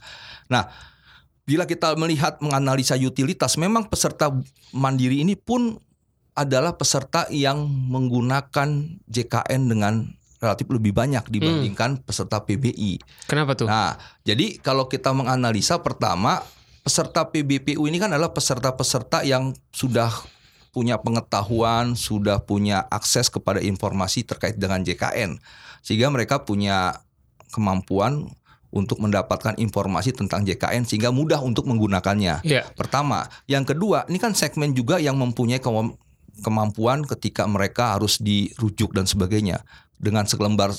[0.50, 0.66] Nah,
[1.46, 4.34] bila kita melihat menganalisa utilitas, memang peserta
[4.74, 5.78] mandiri ini pun
[6.36, 13.00] adalah peserta yang menggunakan JKN dengan relatif lebih banyak dibandingkan peserta PBI.
[13.24, 13.64] Kenapa tuh?
[13.64, 16.44] Nah, jadi kalau kita menganalisa pertama
[16.84, 20.12] peserta PBPU ini kan adalah peserta-peserta yang sudah
[20.76, 25.40] punya pengetahuan, sudah punya akses kepada informasi terkait dengan JKN.
[25.80, 27.00] Sehingga mereka punya
[27.48, 28.28] kemampuan
[28.76, 32.44] untuk mendapatkan informasi tentang JKN sehingga mudah untuk menggunakannya.
[32.44, 32.68] Iya.
[32.76, 35.64] Pertama, yang kedua, ini kan segmen juga yang mempunyai
[36.40, 39.64] kemampuan ketika mereka harus dirujuk dan sebagainya.
[39.96, 40.76] Dengan selembar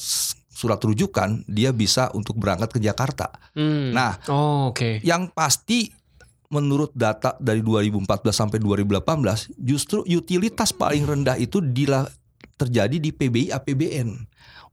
[0.58, 3.30] surat rujukan, dia bisa untuk berangkat ke Jakarta.
[3.54, 3.93] Hmm.
[3.93, 5.02] Nah, Oh, oke.
[5.02, 5.89] yang pasti
[6.48, 12.08] menurut data dari 2014 sampai 2018, justru utilitas paling rendah itu dila,
[12.56, 14.10] terjadi di PBI APBN.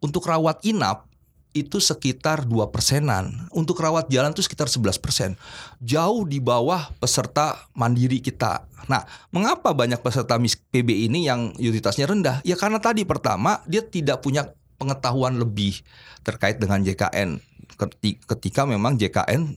[0.00, 1.08] Untuk rawat inap
[1.54, 3.46] itu sekitar 2 persenan.
[3.54, 5.38] Untuk rawat jalan itu sekitar 11 persen.
[5.78, 8.66] Jauh di bawah peserta mandiri kita.
[8.90, 12.36] Nah, mengapa banyak peserta PBI ini yang utilitasnya rendah?
[12.42, 15.80] Ya karena tadi pertama dia tidak punya pengetahuan lebih
[16.26, 17.38] terkait dengan JKN.
[17.78, 19.54] Keti- Ketika memang JKN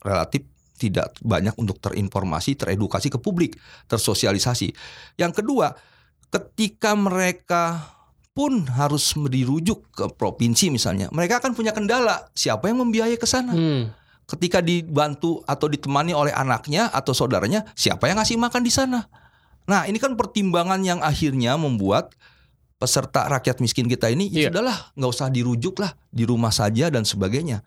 [0.00, 0.46] relatif
[0.78, 3.58] tidak banyak untuk terinformasi, teredukasi ke publik,
[3.90, 4.74] tersosialisasi.
[5.18, 5.74] Yang kedua,
[6.30, 7.94] ketika mereka
[8.34, 12.28] pun harus dirujuk ke provinsi misalnya, mereka akan punya kendala.
[12.34, 13.54] Siapa yang membiayai ke sana?
[13.54, 13.94] Hmm.
[14.26, 19.06] Ketika dibantu atau ditemani oleh anaknya atau saudaranya, siapa yang ngasih makan di sana?
[19.64, 22.12] Nah, ini kan pertimbangan yang akhirnya membuat
[22.76, 24.50] peserta rakyat miskin kita ini Iya.
[24.50, 27.62] ya sudahlah, nggak usah dirujuk lah, di rumah saja dan sebagainya.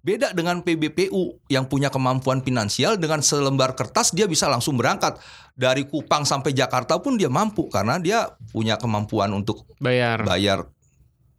[0.00, 5.20] Beda dengan PBPU yang punya kemampuan finansial dengan selembar kertas dia bisa langsung berangkat
[5.52, 10.24] dari Kupang sampai Jakarta pun dia mampu karena dia punya kemampuan untuk Bayar.
[10.24, 10.64] bayar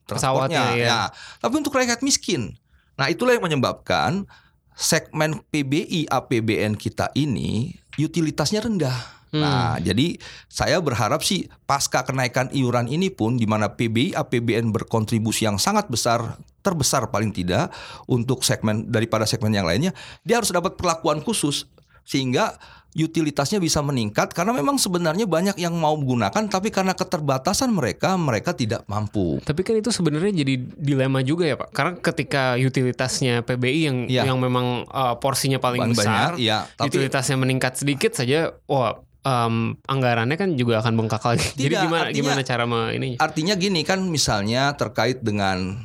[0.05, 0.85] Pesawatnya, transportnya.
[0.85, 0.93] ya.
[0.93, 1.07] Nah,
[1.41, 2.53] tapi untuk rakyat miskin.
[3.01, 4.29] Nah, itulah yang menyebabkan
[4.77, 9.21] segmen PBI APBN kita ini utilitasnya rendah.
[9.31, 9.41] Hmm.
[9.41, 10.19] Nah, jadi
[10.51, 15.87] saya berharap sih pasca kenaikan iuran ini pun di mana PBI APBN berkontribusi yang sangat
[15.87, 17.73] besar, terbesar paling tidak
[18.05, 21.65] untuk segmen daripada segmen yang lainnya, dia harus dapat perlakuan khusus
[22.01, 22.57] sehingga
[22.91, 28.51] utilitasnya bisa meningkat karena memang sebenarnya banyak yang mau menggunakan tapi karena keterbatasan mereka mereka
[28.51, 29.39] tidak mampu.
[29.39, 31.71] Tapi kan itu sebenarnya jadi dilema juga ya Pak.
[31.71, 34.23] Karena ketika utilitasnya PBI yang Iya.
[34.27, 36.67] yang memang uh, porsinya paling Paling besar, banyak, iya.
[36.67, 41.47] Tapi- utilitasnya meningkat sedikit saja, wah em, anggarannya kan juga akan bengkak lagi.
[41.63, 43.09] jadi Tidak, gimana artinya- gimana cara me, ini?
[43.15, 45.79] Artinya gini kan misalnya terkait dengan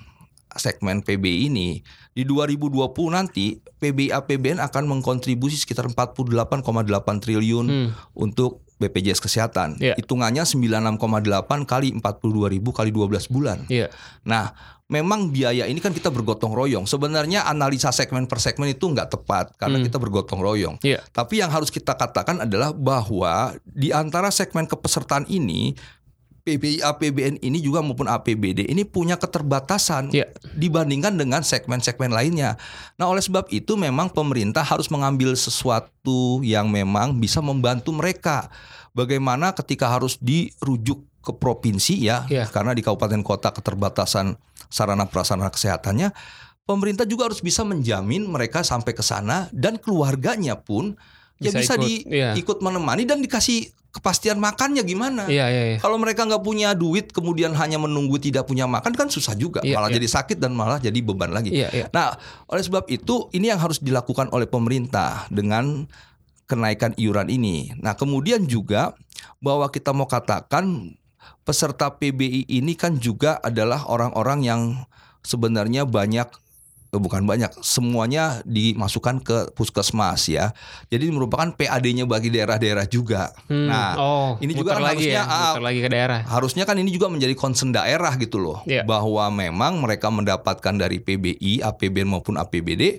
[0.56, 2.72] segmen PBI ini di 2020
[3.08, 6.52] nanti PBI APBN akan mengkontribusi sekitar 48,8
[7.18, 7.90] triliun Hmm.
[8.12, 9.80] untuk BPJS Kesehatan.
[9.80, 9.96] Iya.
[9.96, 13.64] Hitungannya 96,8 kali 42 ribu kali 12 bulan.
[13.68, 13.88] Iya.
[14.22, 14.52] Nah,
[14.86, 16.84] memang biaya ini kan kita bergotong royong.
[16.84, 20.76] Sebenarnya analisa segmen per segmen itu nggak tepat karena kita bergotong royong.
[20.84, 21.00] Iya.
[21.08, 25.72] Tapi yang harus kita katakan adalah bahwa di antara segmen kepesertaan ini
[26.46, 30.30] PBI APBN ini juga maupun APBD ini punya keterbatasan Iya.
[30.54, 32.54] dibandingkan dengan segmen-segmen lainnya.
[32.94, 38.46] Nah, oleh sebab itu memang pemerintah harus mengambil sesuatu yang memang bisa membantu mereka.
[38.94, 42.46] Bagaimana ketika harus dirujuk ke provinsi ya, Iya.
[42.46, 44.38] karena di kabupaten kota keterbatasan
[44.70, 46.14] sarana prasarana kesehatannya
[46.62, 50.94] pemerintah juga harus bisa menjamin mereka sampai ke sana dan keluarganya pun
[51.40, 52.30] ya Bisa bisa ikut, di iya.
[52.36, 55.24] ikut menemani dan dikasih kepastian makannya gimana.
[55.24, 55.78] Iya, iya, iya.
[55.80, 59.80] Kalau mereka nggak punya duit kemudian hanya menunggu tidak punya makan kan susah juga, Iya,
[59.80, 59.96] malah iya.
[59.96, 61.48] jadi sakit dan malah jadi beban lagi.
[61.48, 61.86] Iya, iya.
[61.96, 62.12] Nah,
[62.52, 65.88] oleh sebab itu ini yang harus dilakukan oleh pemerintah dengan
[66.44, 67.72] kenaikan iuran ini.
[67.80, 68.92] Nah, kemudian juga
[69.40, 70.92] bahwa kita mau katakan
[71.48, 74.60] peserta PBI ini kan juga adalah orang-orang yang
[75.24, 76.28] sebenarnya banyak
[76.96, 80.50] bukan banyak, semuanya dimasukkan ke puskesmas ya.
[80.86, 83.30] Jadi merupakan PAD-nya bagi daerah-daerah juga.
[83.46, 86.20] Hmm, Nah, oh, ini juga kan lagi harusnya, ya, ah, lagi ke daerah.
[86.24, 88.82] harusnya kan ini juga menjadi concern daerah gitu loh Iya.
[88.82, 92.98] bahwa memang mereka mendapatkan dari PBI, APBN maupun APBD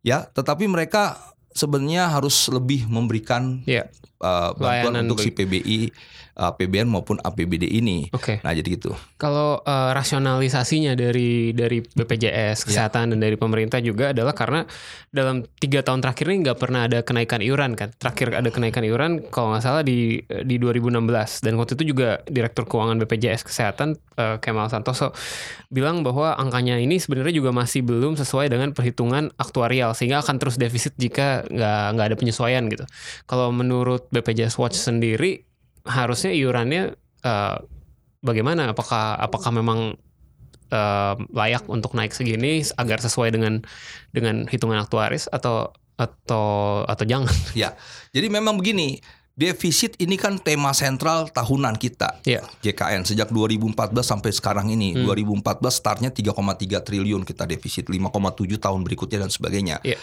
[0.00, 1.16] ya tetapi mereka
[1.50, 3.88] sebenarnya harus lebih memberikan Iya.
[4.24, 5.92] Uh, bantuan Layanan untuk si PBI,
[6.34, 8.10] APBN maupun APBD ini.
[8.10, 8.42] Oke.
[8.42, 8.90] Nah jadi gitu.
[9.14, 12.06] Kalau eh, rasionalisasinya dari dari Iya.
[12.06, 14.66] BPJS kesehatan dan dari pemerintah juga adalah karena
[15.14, 17.94] dalam tiga tahun terakhir ini nggak pernah ada kenaikan iuran kan.
[17.94, 22.66] Terakhir ada kenaikan iuran kalau nggak salah di di 2016 dan waktu itu juga Direktur
[22.66, 25.14] Keuangan BPJS Kesehatan eh, Kemal Santoso
[25.70, 30.58] bilang bahwa angkanya ini sebenarnya juga masih belum sesuai dengan perhitungan aktuarial sehingga akan terus
[30.58, 32.86] defisit jika nggak nggak ada penyesuaian gitu.
[33.30, 35.42] Kalau menurut BPJS Watch sendiri
[35.84, 36.94] harusnya iurannya
[37.26, 37.56] eh,
[38.24, 38.72] bagaimana?
[38.72, 39.98] Apakah apakah memang
[40.72, 43.60] eh, layak untuk naik segini agar sesuai dengan
[44.14, 47.34] dengan hitungan aktuaris atau atau atau jangan?
[47.58, 47.76] Ya,
[48.14, 49.02] jadi memang begini.
[49.34, 52.22] Defisit ini kan tema sentral tahunan kita.
[52.22, 52.46] Iya.
[52.62, 54.94] JKN sejak 2014 sampai sekarang ini.
[54.94, 55.10] Hmm.
[55.10, 58.14] 2014 startnya 3,3 triliun kita defisit, 5,7
[58.62, 59.82] tahun berikutnya dan sebagainya.
[59.82, 59.98] Iya.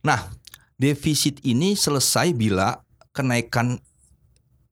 [0.00, 0.32] Nah,
[0.80, 2.83] defisit ini selesai bila
[3.14, 3.78] kenaikan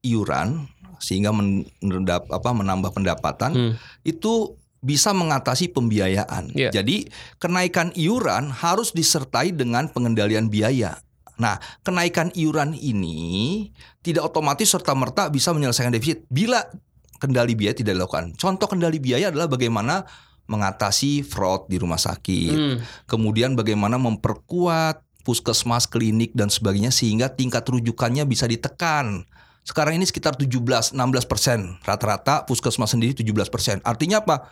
[0.03, 0.67] iuran
[0.99, 3.73] sehingga mendap, apa, menambah pendapatan Hmm.
[4.03, 6.51] itu bisa mengatasi pembiayaan.
[6.51, 6.83] Iya.
[6.83, 7.07] Jadi
[7.39, 10.99] kenaikan iuran harus disertai dengan pengendalian biaya.
[11.39, 13.71] Nah, kenaikan iuran ini
[14.03, 16.59] tidak otomatis serta merta bisa menyelesaikan defisit bila
[17.17, 18.35] kendali biaya tidak dilakukan.
[18.35, 20.03] Contoh kendali biaya adalah bagaimana
[20.43, 22.77] mengatasi fraud di rumah sakit, Hmm.
[23.07, 29.23] kemudian bagaimana memperkuat puskesmas, klinik dan sebagainya sehingga tingkat rujukannya bisa ditekan.
[29.63, 30.91] Sekarang ini sekitar 17-16
[31.23, 33.79] persen rata-rata puskesmas sendiri 17 persen.
[33.87, 34.51] Artinya apa?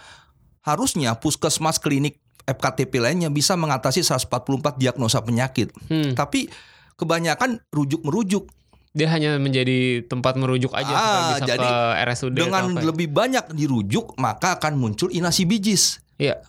[0.63, 2.15] Harusnya puskesmas, klinik,
[2.47, 5.75] FKTP lainnya bisa mengatasi 144 diagnosa penyakit.
[5.91, 6.15] Hmm.
[6.15, 6.47] Tapi
[6.95, 8.45] kebanyakan rujuk merujuk
[8.91, 11.79] Dia hanya menjadi tempat merujuk aja Ah, bisa jadi ke
[12.11, 12.85] RSUD atau dengan apa ya?
[12.91, 16.03] lebih banyak dirujuk maka akan muncul inasi bijis.
[16.19, 16.43] Iya.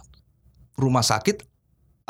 [0.76, 1.51] rumah sakit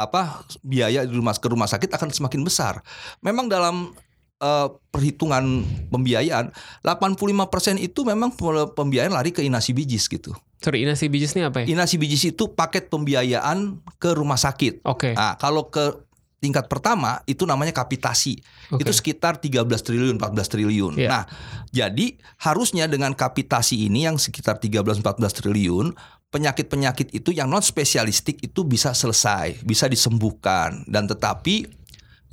[0.03, 2.83] apa biaya di rumah ke rumah sakit akan semakin besar.
[3.23, 3.95] Memang dalam
[4.43, 6.51] eh, perhitungan pembiayaan
[6.83, 8.35] 85% itu memang
[8.75, 10.35] pembiayaan lari ke inasi bijis gitu.
[10.63, 11.75] Sorry, inasi bijis ini apa ya?
[11.75, 14.87] Inasi bijis itu paket pembiayaan ke rumah sakit.
[14.87, 15.11] Oke.
[15.19, 16.07] Nah, kalau ke
[16.43, 18.43] tingkat pertama itu namanya kapitasi.
[18.75, 18.83] Oke.
[18.83, 20.93] Itu sekitar 13 triliun, 14 triliun.
[20.99, 21.09] Iya.
[21.11, 21.25] Nah,
[21.71, 25.95] jadi harusnya dengan kapitasi ini yang sekitar 13 14 triliun,
[26.33, 31.69] penyakit-penyakit itu yang non spesialistik itu bisa selesai, bisa disembuhkan dan tetapi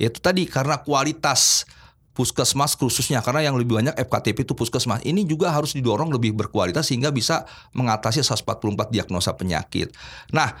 [0.00, 1.68] ya itu tadi karena kualitas
[2.16, 6.88] puskesmas khususnya karena yang lebih banyak FKTP itu puskesmas ini juga harus didorong lebih berkualitas
[6.88, 7.44] sehingga bisa
[7.76, 9.92] mengatasi 144 diagnosa penyakit.
[10.32, 10.56] Nah,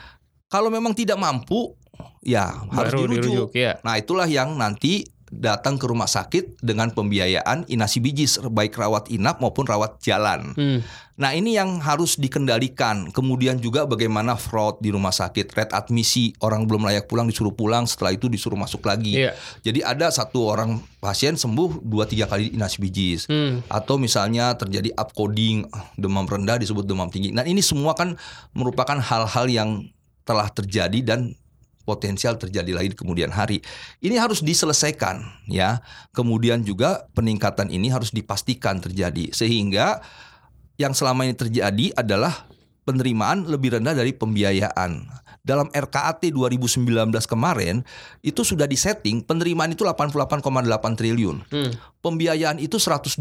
[0.52, 1.74] kalau memang tidak mampu
[2.20, 3.24] ya harus Baru dirujuk.
[3.24, 3.72] dirujuk, ya.
[3.80, 9.38] Nah, itulah yang nanti datang ke rumah sakit dengan pembiayaan inasi bijis baik rawat inap
[9.38, 10.52] maupun rawat jalan.
[10.58, 10.82] Hmm.
[11.20, 13.12] Nah, ini yang harus dikendalikan.
[13.12, 17.84] Kemudian juga bagaimana fraud di rumah sakit, rate admisi, orang belum layak pulang disuruh pulang,
[17.84, 19.20] setelah itu disuruh masuk lagi.
[19.20, 19.36] Iya.
[19.60, 23.28] Jadi ada satu orang pasien sembuh dua tiga kali inasi bijis.
[23.28, 23.60] Hmm.
[23.68, 25.68] Atau misalnya terjadi upcoding,
[26.00, 27.36] demam rendah disebut demam tinggi.
[27.36, 28.16] Nah, ini semua kan
[28.56, 29.70] merupakan hal-hal yang
[30.24, 31.36] telah terjadi dan
[31.90, 33.58] potensial terjadi lagi di kemudian hari.
[33.98, 35.82] Ini harus diselesaikan ya.
[36.14, 39.98] Kemudian juga peningkatan ini harus dipastikan terjadi sehingga
[40.78, 42.46] yang selama ini terjadi adalah
[42.86, 45.10] penerimaan lebih rendah dari pembiayaan.
[45.40, 46.86] Dalam RKAT 2019
[47.26, 47.82] kemarin
[48.20, 50.46] itu sudah disetting penerimaan itu 88,8
[50.94, 51.36] triliun.
[51.48, 51.72] Hmm.
[52.04, 53.18] Pembiayaan itu 102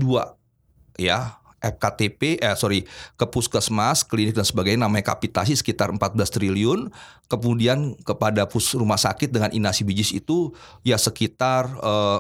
[1.00, 1.40] ya.
[1.60, 6.90] FKTP eh sorry ke puskesmas, klinik dan sebagainya namanya kapitasi sekitar 14 triliun.
[7.30, 12.20] Kemudian kepada pus rumah sakit dengan inasi bijis itu ya sekitar eh,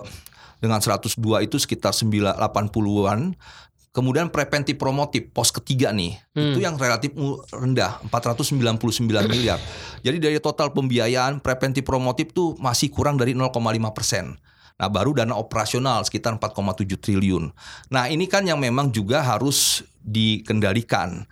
[0.59, 1.15] dengan 102
[1.47, 3.33] itu sekitar 9 80-an.
[3.89, 6.53] Kemudian preventif promotif pos ketiga nih Hmm.
[6.53, 7.09] itu yang relatif
[7.49, 9.57] rendah 499 miliar.
[10.05, 13.49] Jadi dari total pembiayaan preventif promotif tuh masih kurang dari 0,5
[13.89, 14.37] persen.
[14.79, 17.51] Nah baru dana operasional sekitar 4,7 triliun.
[17.91, 21.27] Nah ini kan yang memang juga harus dikendalikan.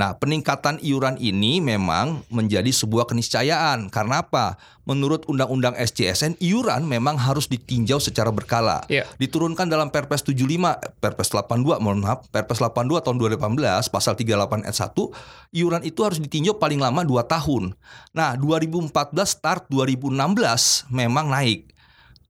[0.00, 3.92] Nah, peningkatan iuran ini memang menjadi sebuah keniscayaan.
[3.92, 4.56] Karena apa?
[4.88, 8.80] Menurut Undang-Undang SJSN, iuran memang harus ditinjau secara berkala.
[8.88, 9.04] Iya.
[9.20, 14.88] Diturunkan dalam Perpres 75, Perpres 82, mohon maaf, Perpres 82 tahun 2018, pasal 38 ayat
[14.88, 15.12] 1,
[15.60, 17.76] iuran itu harus ditinjau paling lama 2 tahun.
[18.16, 18.88] Nah, 2014
[19.36, 21.68] start 2016 memang naik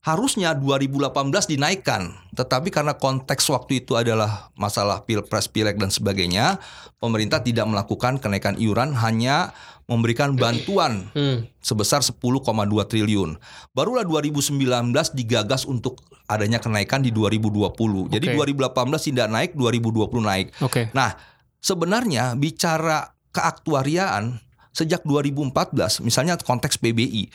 [0.00, 1.12] harusnya 2018
[1.44, 6.56] dinaikkan, tetapi karena konteks waktu itu adalah masalah pilpres, pileg dan sebagainya,
[6.96, 9.52] pemerintah tidak melakukan kenaikan iuran, hanya
[9.84, 11.44] memberikan bantuan Hmm.
[11.60, 13.36] sebesar 10,2 triliun.
[13.76, 18.08] Barulah 2019 digagas untuk adanya kenaikan di 2020.
[18.08, 18.36] Jadi Oke.
[18.56, 20.54] 2018 tidak naik, 2020 naik.
[20.64, 20.88] Oke.
[20.96, 21.18] Nah,
[21.60, 24.38] sebenarnya bicara keaktuariaan
[24.70, 27.28] sejak 2014, misalnya konteks PBI,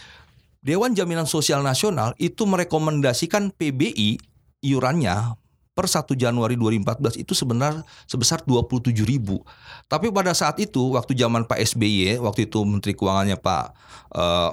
[0.65, 4.17] Dewan Jaminan Sosial Nasional itu merekomendasikan PBI
[4.65, 5.37] iurannya
[5.77, 9.45] per 1 Januari 2014 itu sebenar sebesar 27 ribu.
[9.85, 13.65] Tapi pada saat itu waktu zaman Pak SBY, waktu itu Menteri Keuangannya Pak
[14.15, 14.51] eh,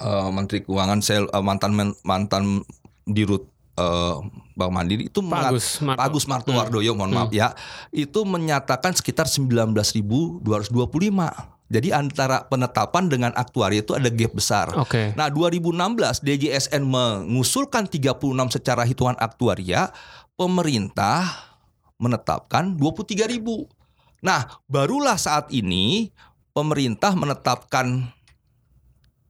[0.00, 2.64] eh, Menteri Keuangan saya eh, mantan men- mantan
[3.04, 3.44] dirut
[3.76, 4.16] eh,
[4.56, 6.00] Bank Mandiri itu Pak Agus Marto.
[6.00, 7.52] Agus Martowardoyo mohon maaf ya
[7.92, 10.40] itu menyatakan sekitar 19.225
[11.68, 14.72] jadi antara penetapan dengan aktuari itu ada gap besar.
[14.72, 15.12] Oke.
[15.12, 19.92] Nah 2016 DJSN mengusulkan 36 secara hitungan aktuaria
[20.40, 21.28] pemerintah
[22.00, 23.78] menetapkan 23.000
[24.24, 26.10] Nah barulah saat ini
[26.50, 28.10] pemerintah menetapkan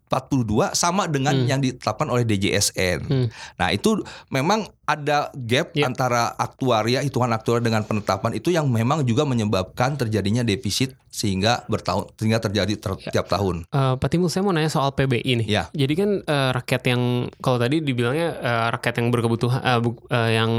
[0.09, 1.47] 42 sama dengan Hmm.
[1.47, 2.99] yang ditetapkan oleh DJSN.
[3.05, 3.27] Hmm.
[3.55, 5.85] Nah, itu memang ada gap Ya.
[5.85, 12.09] antara aktuaria hitungan aktuaria dengan penetapan itu yang memang juga menyebabkan terjadinya defisit sehingga bertahun
[12.15, 13.13] sehingga terjadi ter- Ya.
[13.13, 13.69] tiap tahun.
[13.69, 15.47] Eh, Pak Timbul, saya mau nanya soal PBI nih.
[15.47, 15.63] Ya.
[15.71, 17.03] Jadi kan eh, rakyat yang
[17.39, 20.51] kalau tadi dibilangnya eh, rakyat yang berkebutuhan, eh, bu- eh, yang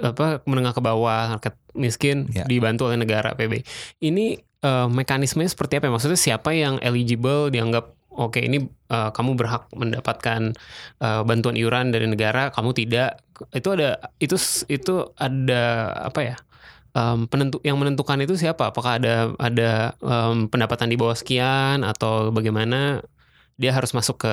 [0.00, 2.44] apa menengah ke bawah, rakyat miskin Ya.
[2.44, 3.64] dibantu oleh negara PBI.
[3.98, 4.26] Ini
[4.60, 5.88] eh, mekanismenya seperti apa?
[5.88, 5.92] ya?
[5.94, 8.58] Maksudnya siapa yang eligible dianggap oke ini
[8.90, 10.54] eh, kamu berhak mendapatkan
[11.02, 13.22] eh, bantuan iuran dari negara, kamu tidak.
[13.56, 14.36] Itu ada itu
[14.68, 15.62] itu ada
[16.08, 16.36] apa ya?
[16.90, 18.74] Em, penentu yang menentukan itu siapa?
[18.74, 23.00] Apakah ada ada em, pendapatan di bawah sekian atau bagaimana?
[23.60, 24.32] Dia harus masuk ke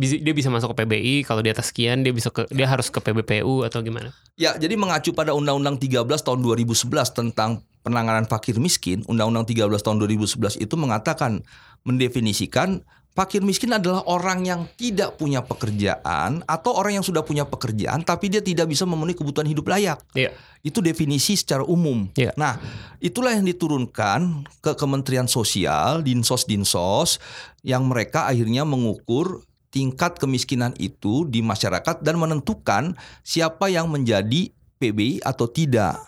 [0.00, 2.96] dia bisa masuk ke PBI kalau di atas sekian dia bisa ke dia harus ke
[2.96, 4.16] PBPU atau gimana?
[4.40, 9.96] Ya, jadi mengacu pada Undang-Undang 13 tahun 2011 tentang penanganan fakir miskin, Undang-Undang 13 tahun
[10.00, 11.44] 2011 itu mengatakan
[11.84, 12.80] mendefinisikan
[13.16, 18.30] fakir miskin adalah orang yang tidak punya pekerjaan atau orang yang sudah punya pekerjaan tapi
[18.30, 19.98] dia tidak bisa memenuhi kebutuhan hidup layak.
[20.14, 20.30] Iya.
[20.62, 22.06] Itu definisi secara umum.
[22.14, 22.34] Iya.
[22.38, 22.58] Nah,
[23.02, 27.18] itulah yang diturunkan ke Kementerian Sosial, Dinsos-Dinsos
[27.66, 35.26] yang mereka akhirnya mengukur tingkat kemiskinan itu di masyarakat dan menentukan siapa yang menjadi PBI
[35.26, 35.98] atau tidak.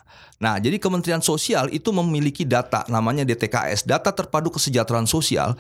[0.41, 5.53] Nah, jadi Kementerian Sosial itu memiliki data namanya DTKS, data terpadu kesejahteraan sosial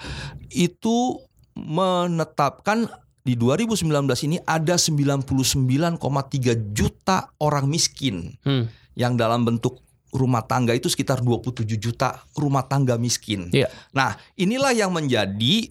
[0.48, 1.20] itu
[1.60, 2.88] menetapkan
[3.20, 3.84] di 2019
[4.26, 8.72] ini ada 99,3 juta orang miskin Hmm.
[8.96, 13.46] yang dalam bentuk rumah tangga itu sekitar 27 juta rumah tangga miskin.
[13.54, 13.70] Iya.
[13.94, 15.70] Nah, inilah yang menjadi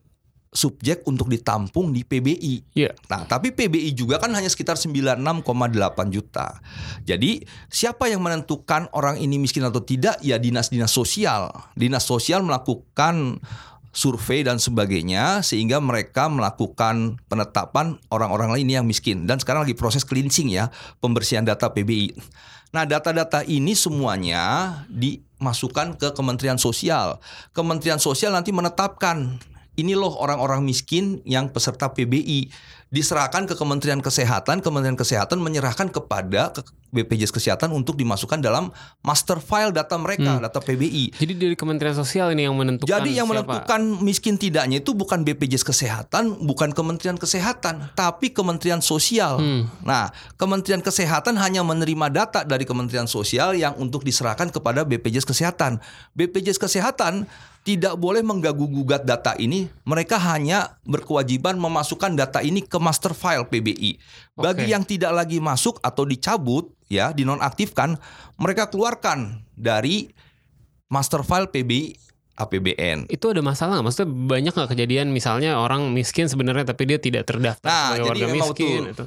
[0.50, 2.74] subjek untuk ditampung di PBI.
[2.74, 2.96] Iya.
[3.12, 6.58] Nah, tapi PBI juga kan hanya sekitar 96,8 juta.
[7.06, 10.18] Jadi, siapa yang menentukan orang ini miskin atau tidak?
[10.26, 11.52] Ya dinas-dinas sosial.
[11.78, 13.44] Dinas sosial melakukan
[14.00, 20.08] survei dan sebagainya sehingga mereka melakukan penetapan orang-orang lain yang miskin dan sekarang lagi proses
[20.08, 20.72] cleansing ya,
[21.04, 22.16] pembersihan data PBI.
[22.72, 27.20] Nah, data-data ini semuanya dimasukkan ke Kementerian Sosial.
[27.52, 29.42] Kementerian Sosial nanti menetapkan
[29.76, 32.52] ini loh orang-orang miskin yang peserta PBI
[32.90, 38.74] diserahkan ke Kementerian Kesehatan, Kementerian Kesehatan menyerahkan kepada ke BPJS Kesehatan untuk dimasukkan dalam
[39.06, 41.14] master file data mereka, data PBI.
[41.14, 43.46] Jadi dari Kementerian Sosial ini yang menentukan Jadi yang siapa?
[43.46, 49.38] menentukan miskin tidaknya itu bukan BPJS Kesehatan, bukan Kementerian Kesehatan, tapi Kementerian Sosial.
[49.38, 49.70] Hmm.
[49.86, 50.10] Nah,
[50.42, 55.78] Kementerian Kesehatan hanya menerima data dari Kementerian Sosial yang untuk diserahkan kepada BPJS Kesehatan.
[56.18, 57.30] BPJS Kesehatan
[57.70, 59.68] tidak boleh mengganggu-gugat data ini.
[59.84, 64.00] Mereka hanya berkewajiban memasukkan data ini ke master file PBI.
[64.34, 64.72] Bagi Oke.
[64.72, 68.00] yang tidak lagi masuk atau dicabut, ya, dinonaktifkan,
[68.36, 70.10] mereka keluarkan dari
[70.88, 71.94] master file PBI
[72.40, 73.12] APBN.
[73.12, 73.86] itu ada masalah nggak?
[73.86, 78.28] Maksudnya banyak nggak kejadian misalnya orang miskin sebenarnya tapi dia tidak terdaftar Nah, sebagai warga
[78.32, 79.06] miskin itu.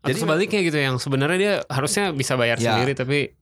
[0.00, 2.78] Atau Jadi- sebaliknya gitu yang sebenarnya dia harusnya bisa bayar Ya.
[2.78, 3.34] sendiri tapi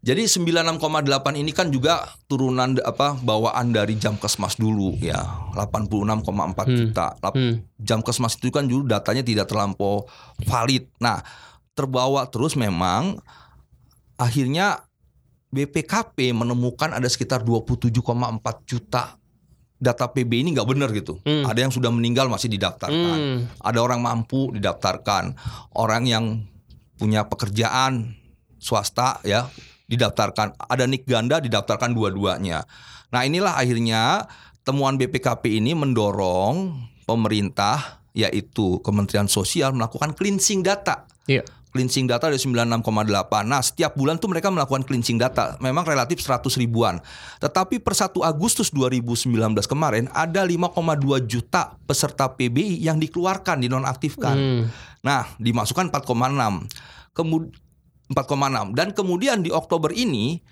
[0.00, 5.20] Jadi 96,8 ini kan juga turunan apa bawaan dari Jamkesmas dulu ya,
[5.52, 6.72] 86,4 Hmm.
[6.72, 7.06] juta.
[7.20, 10.08] Hmm, Jamkesmas itu kan dulu datanya tidak terlampau
[10.48, 10.88] valid.
[11.04, 11.20] Nah,
[11.76, 13.20] terbawa terus memang
[14.16, 14.88] akhirnya
[15.52, 19.20] BPKP menemukan ada sekitar 27,4 juta
[19.76, 21.20] data PB ini nggak benar gitu.
[21.28, 21.44] Hmm.
[21.44, 23.18] Ada yang sudah meninggal masih didaftarkan.
[23.20, 23.38] Hmm.
[23.60, 25.36] Ada orang mampu didaftarkan.
[25.76, 26.48] Orang yang
[26.96, 28.16] punya pekerjaan
[28.56, 29.48] swasta ya
[29.90, 30.54] didaftarkan.
[30.70, 32.62] Ada nik ganda didaftarkan dua-duanya.
[33.10, 34.30] Nah inilah akhirnya
[34.62, 36.78] temuan BPKP ini mendorong
[37.10, 41.46] pemerintah yaitu Kementerian Sosial melakukan cleansing data Iya.
[41.70, 43.46] cleansing data dari 96,8.
[43.46, 45.54] Nah, setiap bulan tuh mereka melakukan cleansing data.
[45.62, 46.98] Memang relatif 100 ribuan.
[47.38, 49.30] Tetapi per 1 Agustus 2019
[49.70, 54.34] kemarin ada 5,2 juta peserta PBI yang dikeluarkan, dinonaktifkan.
[54.34, 54.62] Hmm.
[55.06, 56.66] Nah, dimasukkan 4,6.
[57.14, 57.69] Kemudian
[58.10, 60.42] 4,6 dan kemudian di Oktober ini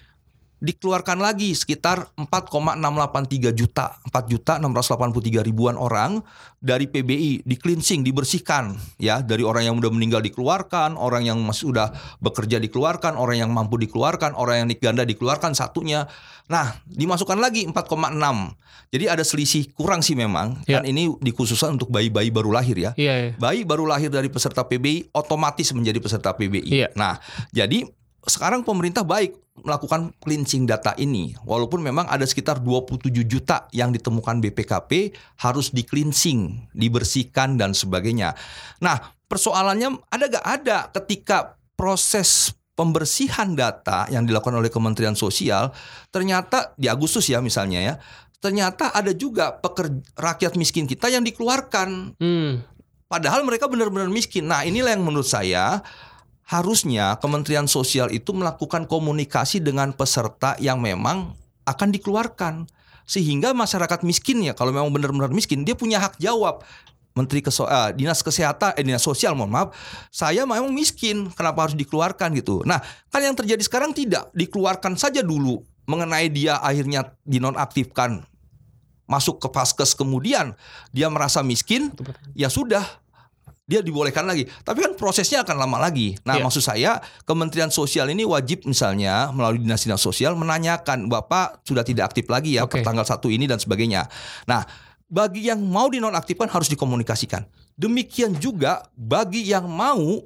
[0.58, 6.18] dikeluarkan lagi sekitar 4,683 juta, 4 juta 683 ribuan orang
[6.58, 11.70] dari PBI di cleansing, dibersihkan ya dari orang yang udah meninggal dikeluarkan, orang yang masih
[11.70, 16.10] sudah bekerja dikeluarkan, orang yang mampu dikeluarkan, orang yang nik ganda dikeluarkan satunya.
[16.50, 18.56] Nah, dimasukkan lagi 4,6.
[18.88, 20.64] Jadi ada selisih kurang sih memang.
[20.64, 20.80] Ya.
[20.80, 22.96] Kan ini dikhususkan untuk bayi-bayi baru lahir ya.
[22.96, 23.32] Iya, iya.
[23.36, 26.72] Bayi baru lahir dari peserta PBI otomatis menjadi peserta PBI.
[26.72, 26.88] Iya.
[26.96, 27.20] Nah,
[27.52, 27.84] jadi
[28.26, 31.34] sekarang pemerintah baik melakukan cleansing data ini.
[31.42, 38.34] Walaupun memang ada sekitar 27 juta yang ditemukan BPKP harus di cleansing, dibersihkan dan sebagainya.
[38.82, 45.74] Nah, persoalannya ada gak ada ketika proses pembersihan data yang dilakukan oleh Kementerian Sosial
[46.14, 47.94] ternyata di Agustus ya misalnya ya
[48.38, 52.62] ternyata ada juga pekerja, rakyat miskin kita yang dikeluarkan Hmm.
[53.08, 54.52] Padahal mereka benar-benar miskin.
[54.52, 55.80] Nah, inilah yang menurut saya
[56.48, 61.36] harusnya Kementerian Sosial itu melakukan komunikasi dengan peserta yang memang
[61.68, 62.64] akan dikeluarkan.
[63.08, 66.64] Sehingga masyarakat miskin ya, kalau memang benar-benar miskin, dia punya hak jawab.
[67.16, 69.72] Menteri Keso eh, Dinas Kesehatan, eh, Dinas Sosial, mohon maaf,
[70.12, 72.60] saya memang miskin, kenapa harus dikeluarkan gitu.
[72.68, 72.78] Nah,
[73.08, 78.28] kan yang terjadi sekarang tidak, dikeluarkan saja dulu mengenai dia akhirnya dinonaktifkan
[79.08, 80.52] masuk ke paskes kemudian
[80.92, 81.88] dia merasa miskin
[82.36, 82.84] ya sudah
[83.68, 84.48] dia dibolehkan lagi.
[84.64, 86.16] Tapi kan prosesnya akan lama lagi.
[86.24, 86.44] Nah, Iya.
[86.48, 92.32] maksud saya Kementerian Sosial ini wajib misalnya melalui dinas-dinas sosial menanyakan Bapak sudah tidak aktif
[92.32, 94.08] lagi ya per tanggal satu ini dan sebagainya.
[94.48, 94.64] Nah,
[95.04, 97.44] bagi yang mau dinonaktifkan harus dikomunikasikan.
[97.76, 100.24] Demikian juga bagi yang mau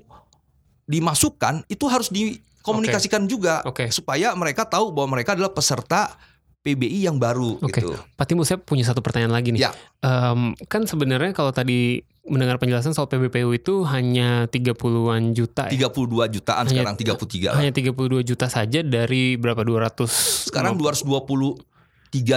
[0.87, 3.91] dimasukkan itu harus dikomunikasikan juga Oke.
[3.91, 6.15] supaya mereka tahu bahwa mereka adalah peserta
[6.63, 7.83] PBI yang baru Oke.
[7.83, 7.99] gitu.
[8.15, 9.67] Pak Timus, saya punya satu pertanyaan lagi nih.
[9.67, 9.75] Ya.
[9.99, 15.91] Em, kan sebenarnya kalau tadi mendengar penjelasan soal PBPU itu hanya 30-an juta ya.
[15.91, 17.59] 32 jutaan Hanya- sekarang 33 lah.
[17.59, 20.07] Hanya 32 juta saja dari berapa 200
[20.47, 21.59] Sekarang 223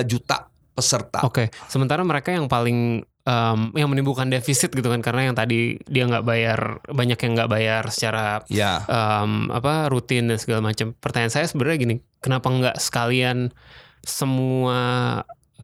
[0.04, 1.22] juta peserta.
[1.22, 6.04] Oke, sementara mereka yang paling em, yang menimbulkan defisit gitu kan karena yang tadi dia
[6.04, 10.98] nggak bayar banyak yang nggak bayar secara Ya, em, apa rutin dan segala macam.
[10.98, 13.54] Pertanyaan saya sebenarnya gini, kenapa nggak sekalian
[14.02, 14.80] semua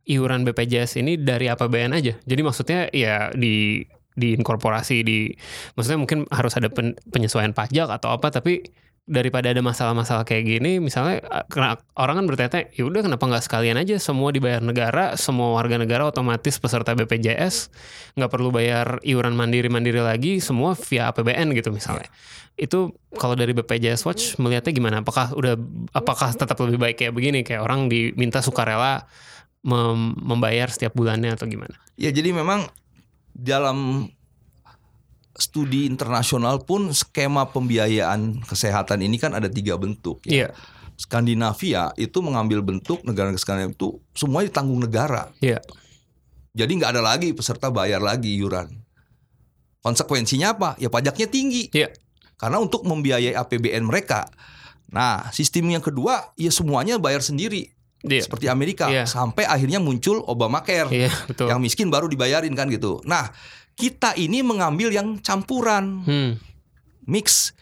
[0.03, 2.13] iuran BPJS ini dari APBN aja?
[2.17, 3.85] Jadi maksudnya ya di
[4.19, 5.31] diinkorporasi di
[5.75, 8.63] maksudnya mungkin harus ada pen- penyesuaian pajak atau apa tapi
[9.11, 13.75] daripada ada masalah-masalah kayak gini misalnya kena- orang kan bertanya ya udah kenapa nggak sekalian
[13.81, 13.97] aja?
[13.97, 17.73] Semua dibayar negara semua warga negara otomatis peserta BPJS
[18.15, 22.07] nggak perlu bayar iuran mandiri mandiri lagi semua via APBN gitu misalnya.
[22.55, 25.01] Itu kalau dari BPJS Watch melihatnya gimana?
[25.01, 25.57] Apakah udah
[25.97, 27.41] apakah tetap lebih baik kayak begini?
[27.41, 29.09] Kayak orang diminta sukarela
[29.65, 31.73] mem- membayar setiap bulannya atau gimana?
[31.97, 32.69] Ya jadi memang
[33.31, 34.07] dalam
[35.35, 40.21] studi internasional pun skema pembiayaan kesehatan ini kan ada tiga bentuk.
[40.27, 40.31] Ya.
[40.31, 40.49] iya
[41.01, 45.33] Skandinavia itu mengambil bentuk negara Skandinavia itu semuanya ditanggung negara.
[45.41, 45.57] iya
[46.53, 48.69] Jadi nggak ada lagi peserta bayar lagi iuran.
[49.81, 50.69] Konsekuensinya apa?
[50.77, 51.73] Ya pajaknya tinggi.
[51.73, 51.89] iya
[52.37, 54.29] Karena untuk membiayai APBN mereka.
[54.91, 57.71] Nah, sistem yang kedua ya semuanya bayar sendiri.
[58.05, 59.05] Iya Seperti Amerika Iya.
[59.05, 60.89] sampai akhirnya muncul Obamacare.
[60.89, 63.01] iya betul Yang miskin baru dibayarin kan gitu.
[63.05, 63.29] Nah,
[63.73, 66.31] kita ini mengambil yang campuran, hmm.
[67.07, 67.55] mix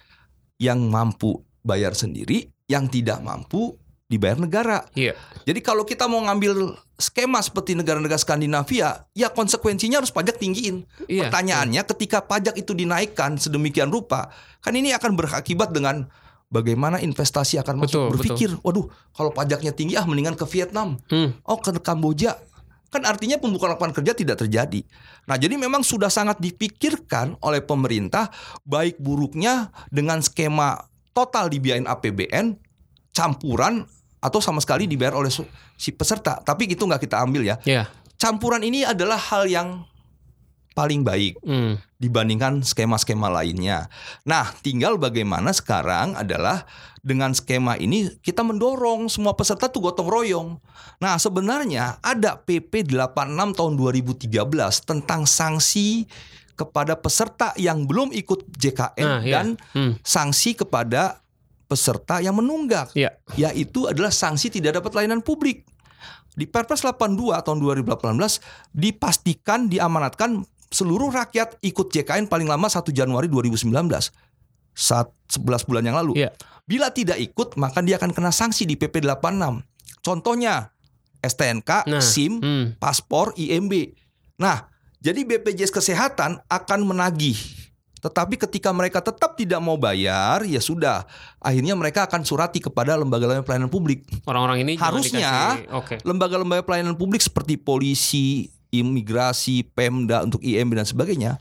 [0.60, 3.76] yang mampu bayar sendiri, yang tidak mampu
[4.10, 4.78] dibayar negara.
[4.98, 5.14] iya
[5.46, 10.84] Jadi kalau kita mau ngambil skema seperti negara-negara Skandinavia, ya konsekuensinya harus pajak tinggiin.
[11.06, 16.10] Iya, Pertanyaannya ketika pajak itu dinaikkan sedemikian rupa, kan ini akan berakibat dengan
[16.50, 18.10] bagaimana investasi akan masuk.
[18.10, 20.98] Betul, Berpikir, waduh, kalau pajaknya tinggi ah mendingan ke Vietnam.
[21.08, 21.38] Hmm.
[21.46, 22.38] Oh, ke Kamboja.
[22.90, 24.82] Kan artinya pembukaan lapangan kerja tidak terjadi.
[25.30, 28.34] Nah, jadi memang sudah sangat dipikirkan oleh pemerintah
[28.66, 32.58] baik buruknya dengan skema total dibiayain APBN,
[33.14, 33.86] campuran
[34.20, 35.30] atau sama sekali dibayar oleh
[35.78, 36.42] si peserta.
[36.42, 37.86] Tapi itu nggak kita ambil ya iya
[38.20, 39.88] campuran ini adalah hal yang
[40.72, 41.76] paling baik Hmm.
[41.98, 43.90] dibandingkan skema-skema lainnya.
[44.24, 46.64] Nah, tinggal bagaimana sekarang adalah
[47.00, 50.50] dengan skema ini kita mendorong semua peserta tuh gotong royong.
[51.00, 56.08] Nah, sebenarnya ada PP 86 tahun 2013 tentang sanksi
[56.56, 59.34] kepada peserta yang belum ikut JKN Nah, iya.
[59.40, 59.96] dan Hmm.
[60.04, 61.24] sanksi kepada
[61.70, 63.16] peserta yang menunggak Iya.
[63.38, 65.64] yaitu adalah sanksi tidak dapat layanan publik.
[66.34, 68.40] Di Perpres 82 tahun 2018
[68.72, 73.70] dipastikan diamanatkan seluruh rakyat ikut JKN paling lama 1 Januari 2019.
[74.74, 76.24] Saat 11 bulan yang lalu.
[76.24, 76.32] Iya.
[76.64, 79.66] Bila tidak ikut maka dia akan kena sanksi di PP 86.
[80.00, 80.72] Contohnya
[81.20, 82.66] STNK, Nah, SIM, hmm.
[82.80, 83.92] paspor, IMB.
[84.40, 84.72] Nah,
[85.04, 87.36] jadi BPJS Kesehatan akan menagih.
[88.00, 91.04] Tetapi ketika mereka tetap tidak mau bayar, ya sudah.
[91.44, 94.08] Akhirnya mereka akan surati kepada lembaga-lembaga pelayanan publik.
[94.24, 95.60] Orang-orang ini Harusnya
[96.08, 101.38] lembaga-lembaga pelayanan publik seperti polisi, imigrasi, Pemda untuk IMB dan sebagainya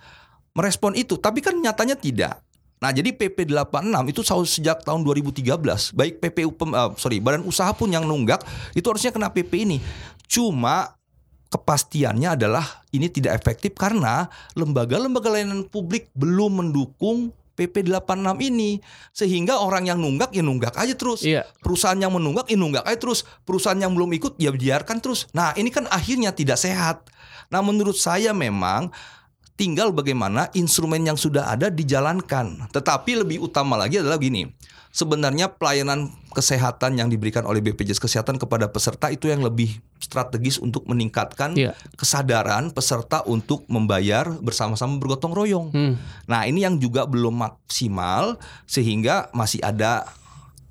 [0.52, 2.42] merespon itu, tapi kan nyatanya tidak.
[2.78, 5.42] Nah, jadi PP 86 itu sejak tahun 2013,
[5.90, 9.78] baik PPU pem- eh, sorry, badan usaha pun yang nunggak itu harusnya kena PP ini.
[10.24, 10.94] Cuma
[11.48, 18.78] kepastiannya adalah ini tidak efektif karena lembaga-lembaga layanan publik belum mendukung PP 86 ini
[19.10, 21.42] sehingga orang yang nunggak ya nunggak aja terus Iya.
[21.58, 25.50] perusahaan yang menunggak ya nunggak aja terus perusahaan yang belum ikut ya biarkan terus nah
[25.58, 27.02] ini kan akhirnya tidak sehat
[27.48, 28.92] nah menurut saya memang
[29.58, 34.46] tinggal bagaimana instrumen yang sudah ada dijalankan tetapi lebih utama lagi adalah gini
[34.94, 40.86] sebenarnya pelayanan kesehatan yang diberikan oleh BPJS Kesehatan kepada peserta itu yang lebih strategis untuk
[40.86, 41.74] meningkatkan Iya.
[41.98, 45.68] kesadaran peserta untuk membayar bersama-sama bergotong royong.
[45.74, 45.94] Hmm.
[46.30, 50.06] Nah, ini yang juga belum maksimal sehingga masih ada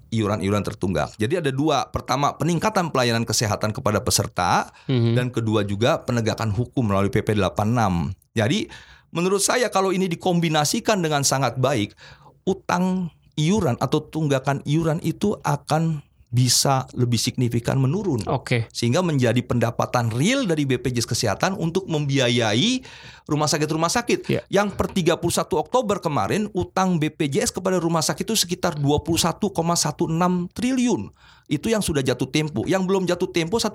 [0.10, 1.14] iuran-iuran tertunggak.
[1.16, 1.88] Jadi ada dua.
[1.89, 5.14] Pertama, peningkatan pelayanan kesehatan kepada peserta Mhm.
[5.14, 8.16] dan kedua juga penegakan hukum melalui PP 86.
[8.36, 8.68] Jadi
[9.12, 11.95] menurut saya kalau ini dikombinasikan dengan sangat baik,
[12.43, 18.68] utang iuran atau tunggakan iuran itu akan bisa lebih signifikan menurun Oke.
[18.76, 22.84] sehingga menjadi pendapatan real dari BPJS Kesehatan untuk membiayai
[23.28, 24.19] rumah sakit-rumah sakit.
[24.32, 24.41] Ya.
[24.47, 25.19] Yang per 31
[25.59, 30.07] Oktober kemarin utang BPJS kepada rumah sakit itu sekitar 21,16
[30.55, 31.11] triliun.
[31.47, 32.67] Itu yang sudah jatuh tempo.
[32.67, 33.71] Yang belum jatuh tempo 1,7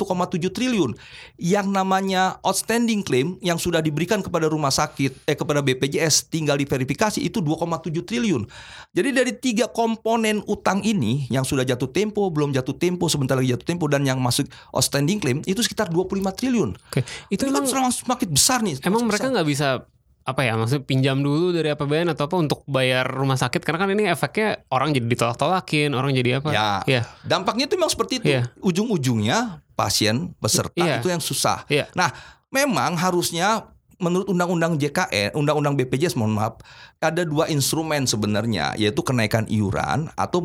[0.53, 0.93] triliun.
[1.41, 7.25] Yang namanya outstanding claim yang sudah diberikan kepada rumah sakit eh kepada BPJS tinggal diverifikasi
[7.25, 8.45] itu 2,7 triliun.
[8.93, 13.57] Jadi dari tiga komponen utang ini yang sudah jatuh tempo, belum jatuh tempo, sebentar lagi
[13.57, 14.45] jatuh tempo dan yang masuk
[14.77, 16.77] outstanding claim itu sekitar 25 triliun.
[16.77, 17.01] Oke.
[17.33, 18.77] Itu Itu kan emang semakin semakin besar nih.
[18.85, 19.33] emang mereka.
[19.43, 19.69] Nggak bisa
[20.23, 23.91] apa ya maksudnya pinjam dulu dari APBN atau apa untuk bayar rumah sakit karena kan
[23.91, 26.71] ini efeknya orang jadi ditolak-tolakin orang jadi apa Ya.
[26.87, 28.27] ya Dampaknya itu memang seperti itu.
[28.31, 28.47] Iya.
[28.63, 31.03] Ujung-ujungnya pasien peserta Iya.
[31.03, 31.67] itu yang susah.
[31.67, 31.91] Iya.
[31.99, 32.15] Nah,
[32.55, 33.72] memang harusnya
[34.03, 36.59] menurut undang-undang JKN, undang-undang BPJS mohon maaf,
[36.99, 40.43] ada dua instrumen sebenarnya, yaitu kenaikan iuran atau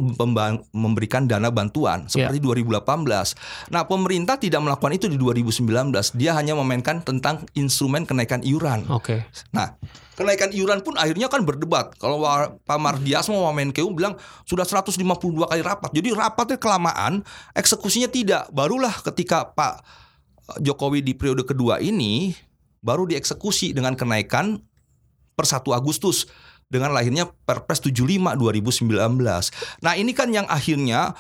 [0.71, 2.29] memberikan dana bantuan Iya.
[2.29, 3.33] seperti 2018.
[3.73, 6.13] Nah, pemerintah tidak melakukan itu di 2019.
[6.13, 8.85] Dia hanya memainkan tentang instrumen kenaikan iuran.
[8.87, 9.73] oke Nah,
[10.13, 11.97] kenaikan iuran pun akhirnya kan berdebat.
[11.97, 12.21] Kalau
[12.61, 14.13] Pak Mardiasmo sama Menkeu bilang
[14.45, 15.89] sudah 152 kali rapat.
[15.93, 17.25] Jadi rapatnya kelamaan,
[17.57, 18.45] eksekusinya tidak.
[18.53, 19.81] Barulah ketika Pak
[20.63, 22.31] Jokowi di periode kedua ini
[22.87, 24.63] baru dieksekusi dengan kenaikan
[25.35, 26.23] per 1 Agustus
[26.71, 29.19] dengan lahirnya Perpres 75 2019.
[29.83, 31.11] Nah, ini kan yang akhirnya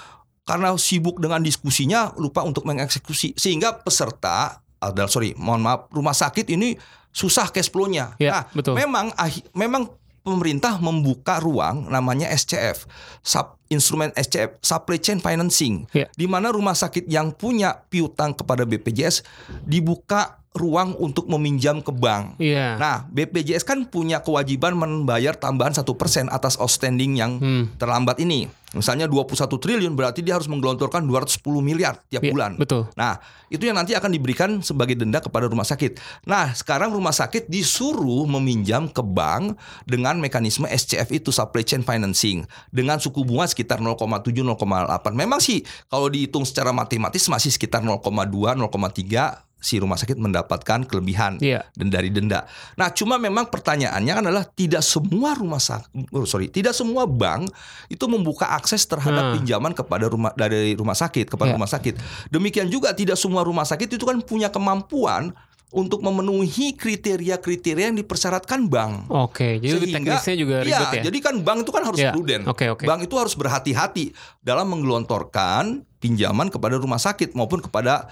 [0.47, 6.47] karena sibuk dengan diskusinya lupa untuk mengeksekusi sehingga peserta adalah sorry mohon maaf rumah sakit
[6.55, 6.79] ini
[7.11, 8.15] susah cash flow-nya.
[8.15, 8.79] Ya, nah, betul.
[8.79, 9.11] memang
[9.51, 9.91] memang
[10.21, 12.83] pemerintah membuka ruang namanya SCF,
[13.23, 16.11] sub, instrumen SCF, supply chain financing, Ya.
[16.19, 19.23] di mana rumah sakit yang punya piutang kepada BPJS
[19.63, 22.35] dibuka ruang untuk meminjam ke bank.
[22.37, 27.69] iya Nah, BPJS kan punya kewajiban membayar tambahan satu persen atas outstanding yang Hmm.
[27.77, 28.49] terlambat ini.
[28.67, 32.51] Misalnya 21 triliun berarti dia harus menggelontorkan 210 miliar tiap Iya, bulan.
[32.59, 33.15] betul Nah,
[33.47, 35.95] itu yang nanti akan diberikan sebagai denda kepada rumah sakit.
[36.27, 39.55] Nah, sekarang rumah sakit disuruh meminjam ke bank
[39.87, 45.15] dengan mekanisme SCF itu supply chain financing dengan suku bunga sekitar 0,7 0,8.
[45.15, 51.41] Memang sih kalau dihitung secara matematis masih sekitar 0,2 0,3 si rumah sakit mendapatkan kelebihan
[51.41, 51.65] Iya.
[51.73, 52.45] dan dari denda.
[52.73, 55.89] Nah, cuma memang pertanyaannya kan adalah tidak semua rumah sakit,
[56.23, 57.49] sorry, tidak semua bank
[57.87, 59.33] itu membuka akses terhadap Nah.
[59.33, 61.55] pinjaman kepada rumah dari rumah sakit kepada Ya.
[61.57, 61.97] rumah sakit.
[62.29, 65.33] Demikian juga tidak semua rumah sakit itu kan punya kemampuan
[65.67, 69.09] untuk memenuhi kriteria-kriteria yang dipersyaratkan bank.
[69.09, 72.11] oke jadi Sehingga- teknisnya juga Iya, ribet ya jadi kan bank itu kan harus Iya,
[72.15, 72.43] prudent.
[72.47, 72.83] oke, oke.
[72.85, 78.07] Bank itu harus berhati-hati dalam menggelontorkan pinjaman kepada rumah sakit maupun kepada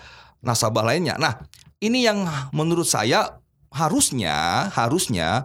[0.45, 1.17] nasabah lainnya.
[1.17, 1.41] Nah,
[1.81, 2.23] ini yang
[2.53, 3.41] menurut saya
[3.73, 5.43] harusnya harusnya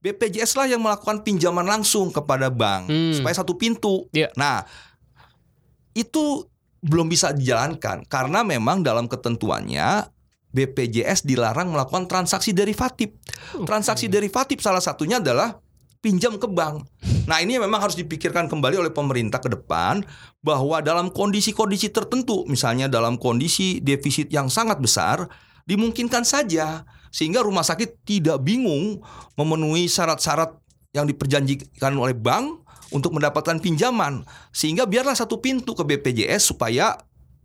[0.00, 3.14] BPJS lah yang melakukan pinjaman langsung kepada bank Hmm.
[3.14, 4.08] supaya satu pintu.
[4.10, 4.32] Iya.
[4.34, 4.64] Nah,
[5.92, 6.46] itu
[6.78, 10.06] belum bisa dijalankan karena memang dalam ketentuannya
[10.48, 13.12] BPJS dilarang melakukan transaksi derivatif.
[13.66, 15.58] Transaksi derivatif salah satunya adalah
[15.98, 16.86] pinjam ke bank.
[17.28, 20.00] Nah, ini memang harus dipikirkan kembali oleh pemerintah ke depan
[20.40, 25.28] bahwa dalam kondisi-kondisi tertentu, misalnya dalam kondisi defisit yang sangat besar,
[25.68, 29.04] dimungkinkan saja sehingga rumah sakit tidak bingung
[29.36, 30.56] memenuhi syarat-syarat
[30.96, 36.96] yang diperjanjikan oleh bank untuk mendapatkan pinjaman sehingga biarlah satu pintu ke BPJS supaya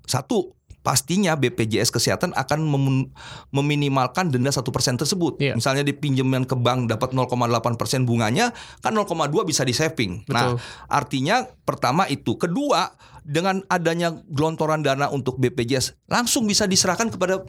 [0.07, 3.09] satu pastinya BPJS kesehatan akan mem-
[3.55, 5.39] meminimalkan denda satu persen tersebut.
[5.39, 5.55] Iya.
[5.55, 8.51] Misalnya dipinjaman ke bank dapat 0,8 persen bunganya,
[8.83, 10.27] kan 0,2 bisa di saving.
[10.27, 10.55] Nah, Betul.
[10.91, 12.91] artinya pertama itu, kedua
[13.23, 17.39] dengan adanya gelontoran dana untuk BPJS langsung bisa diserahkan kepada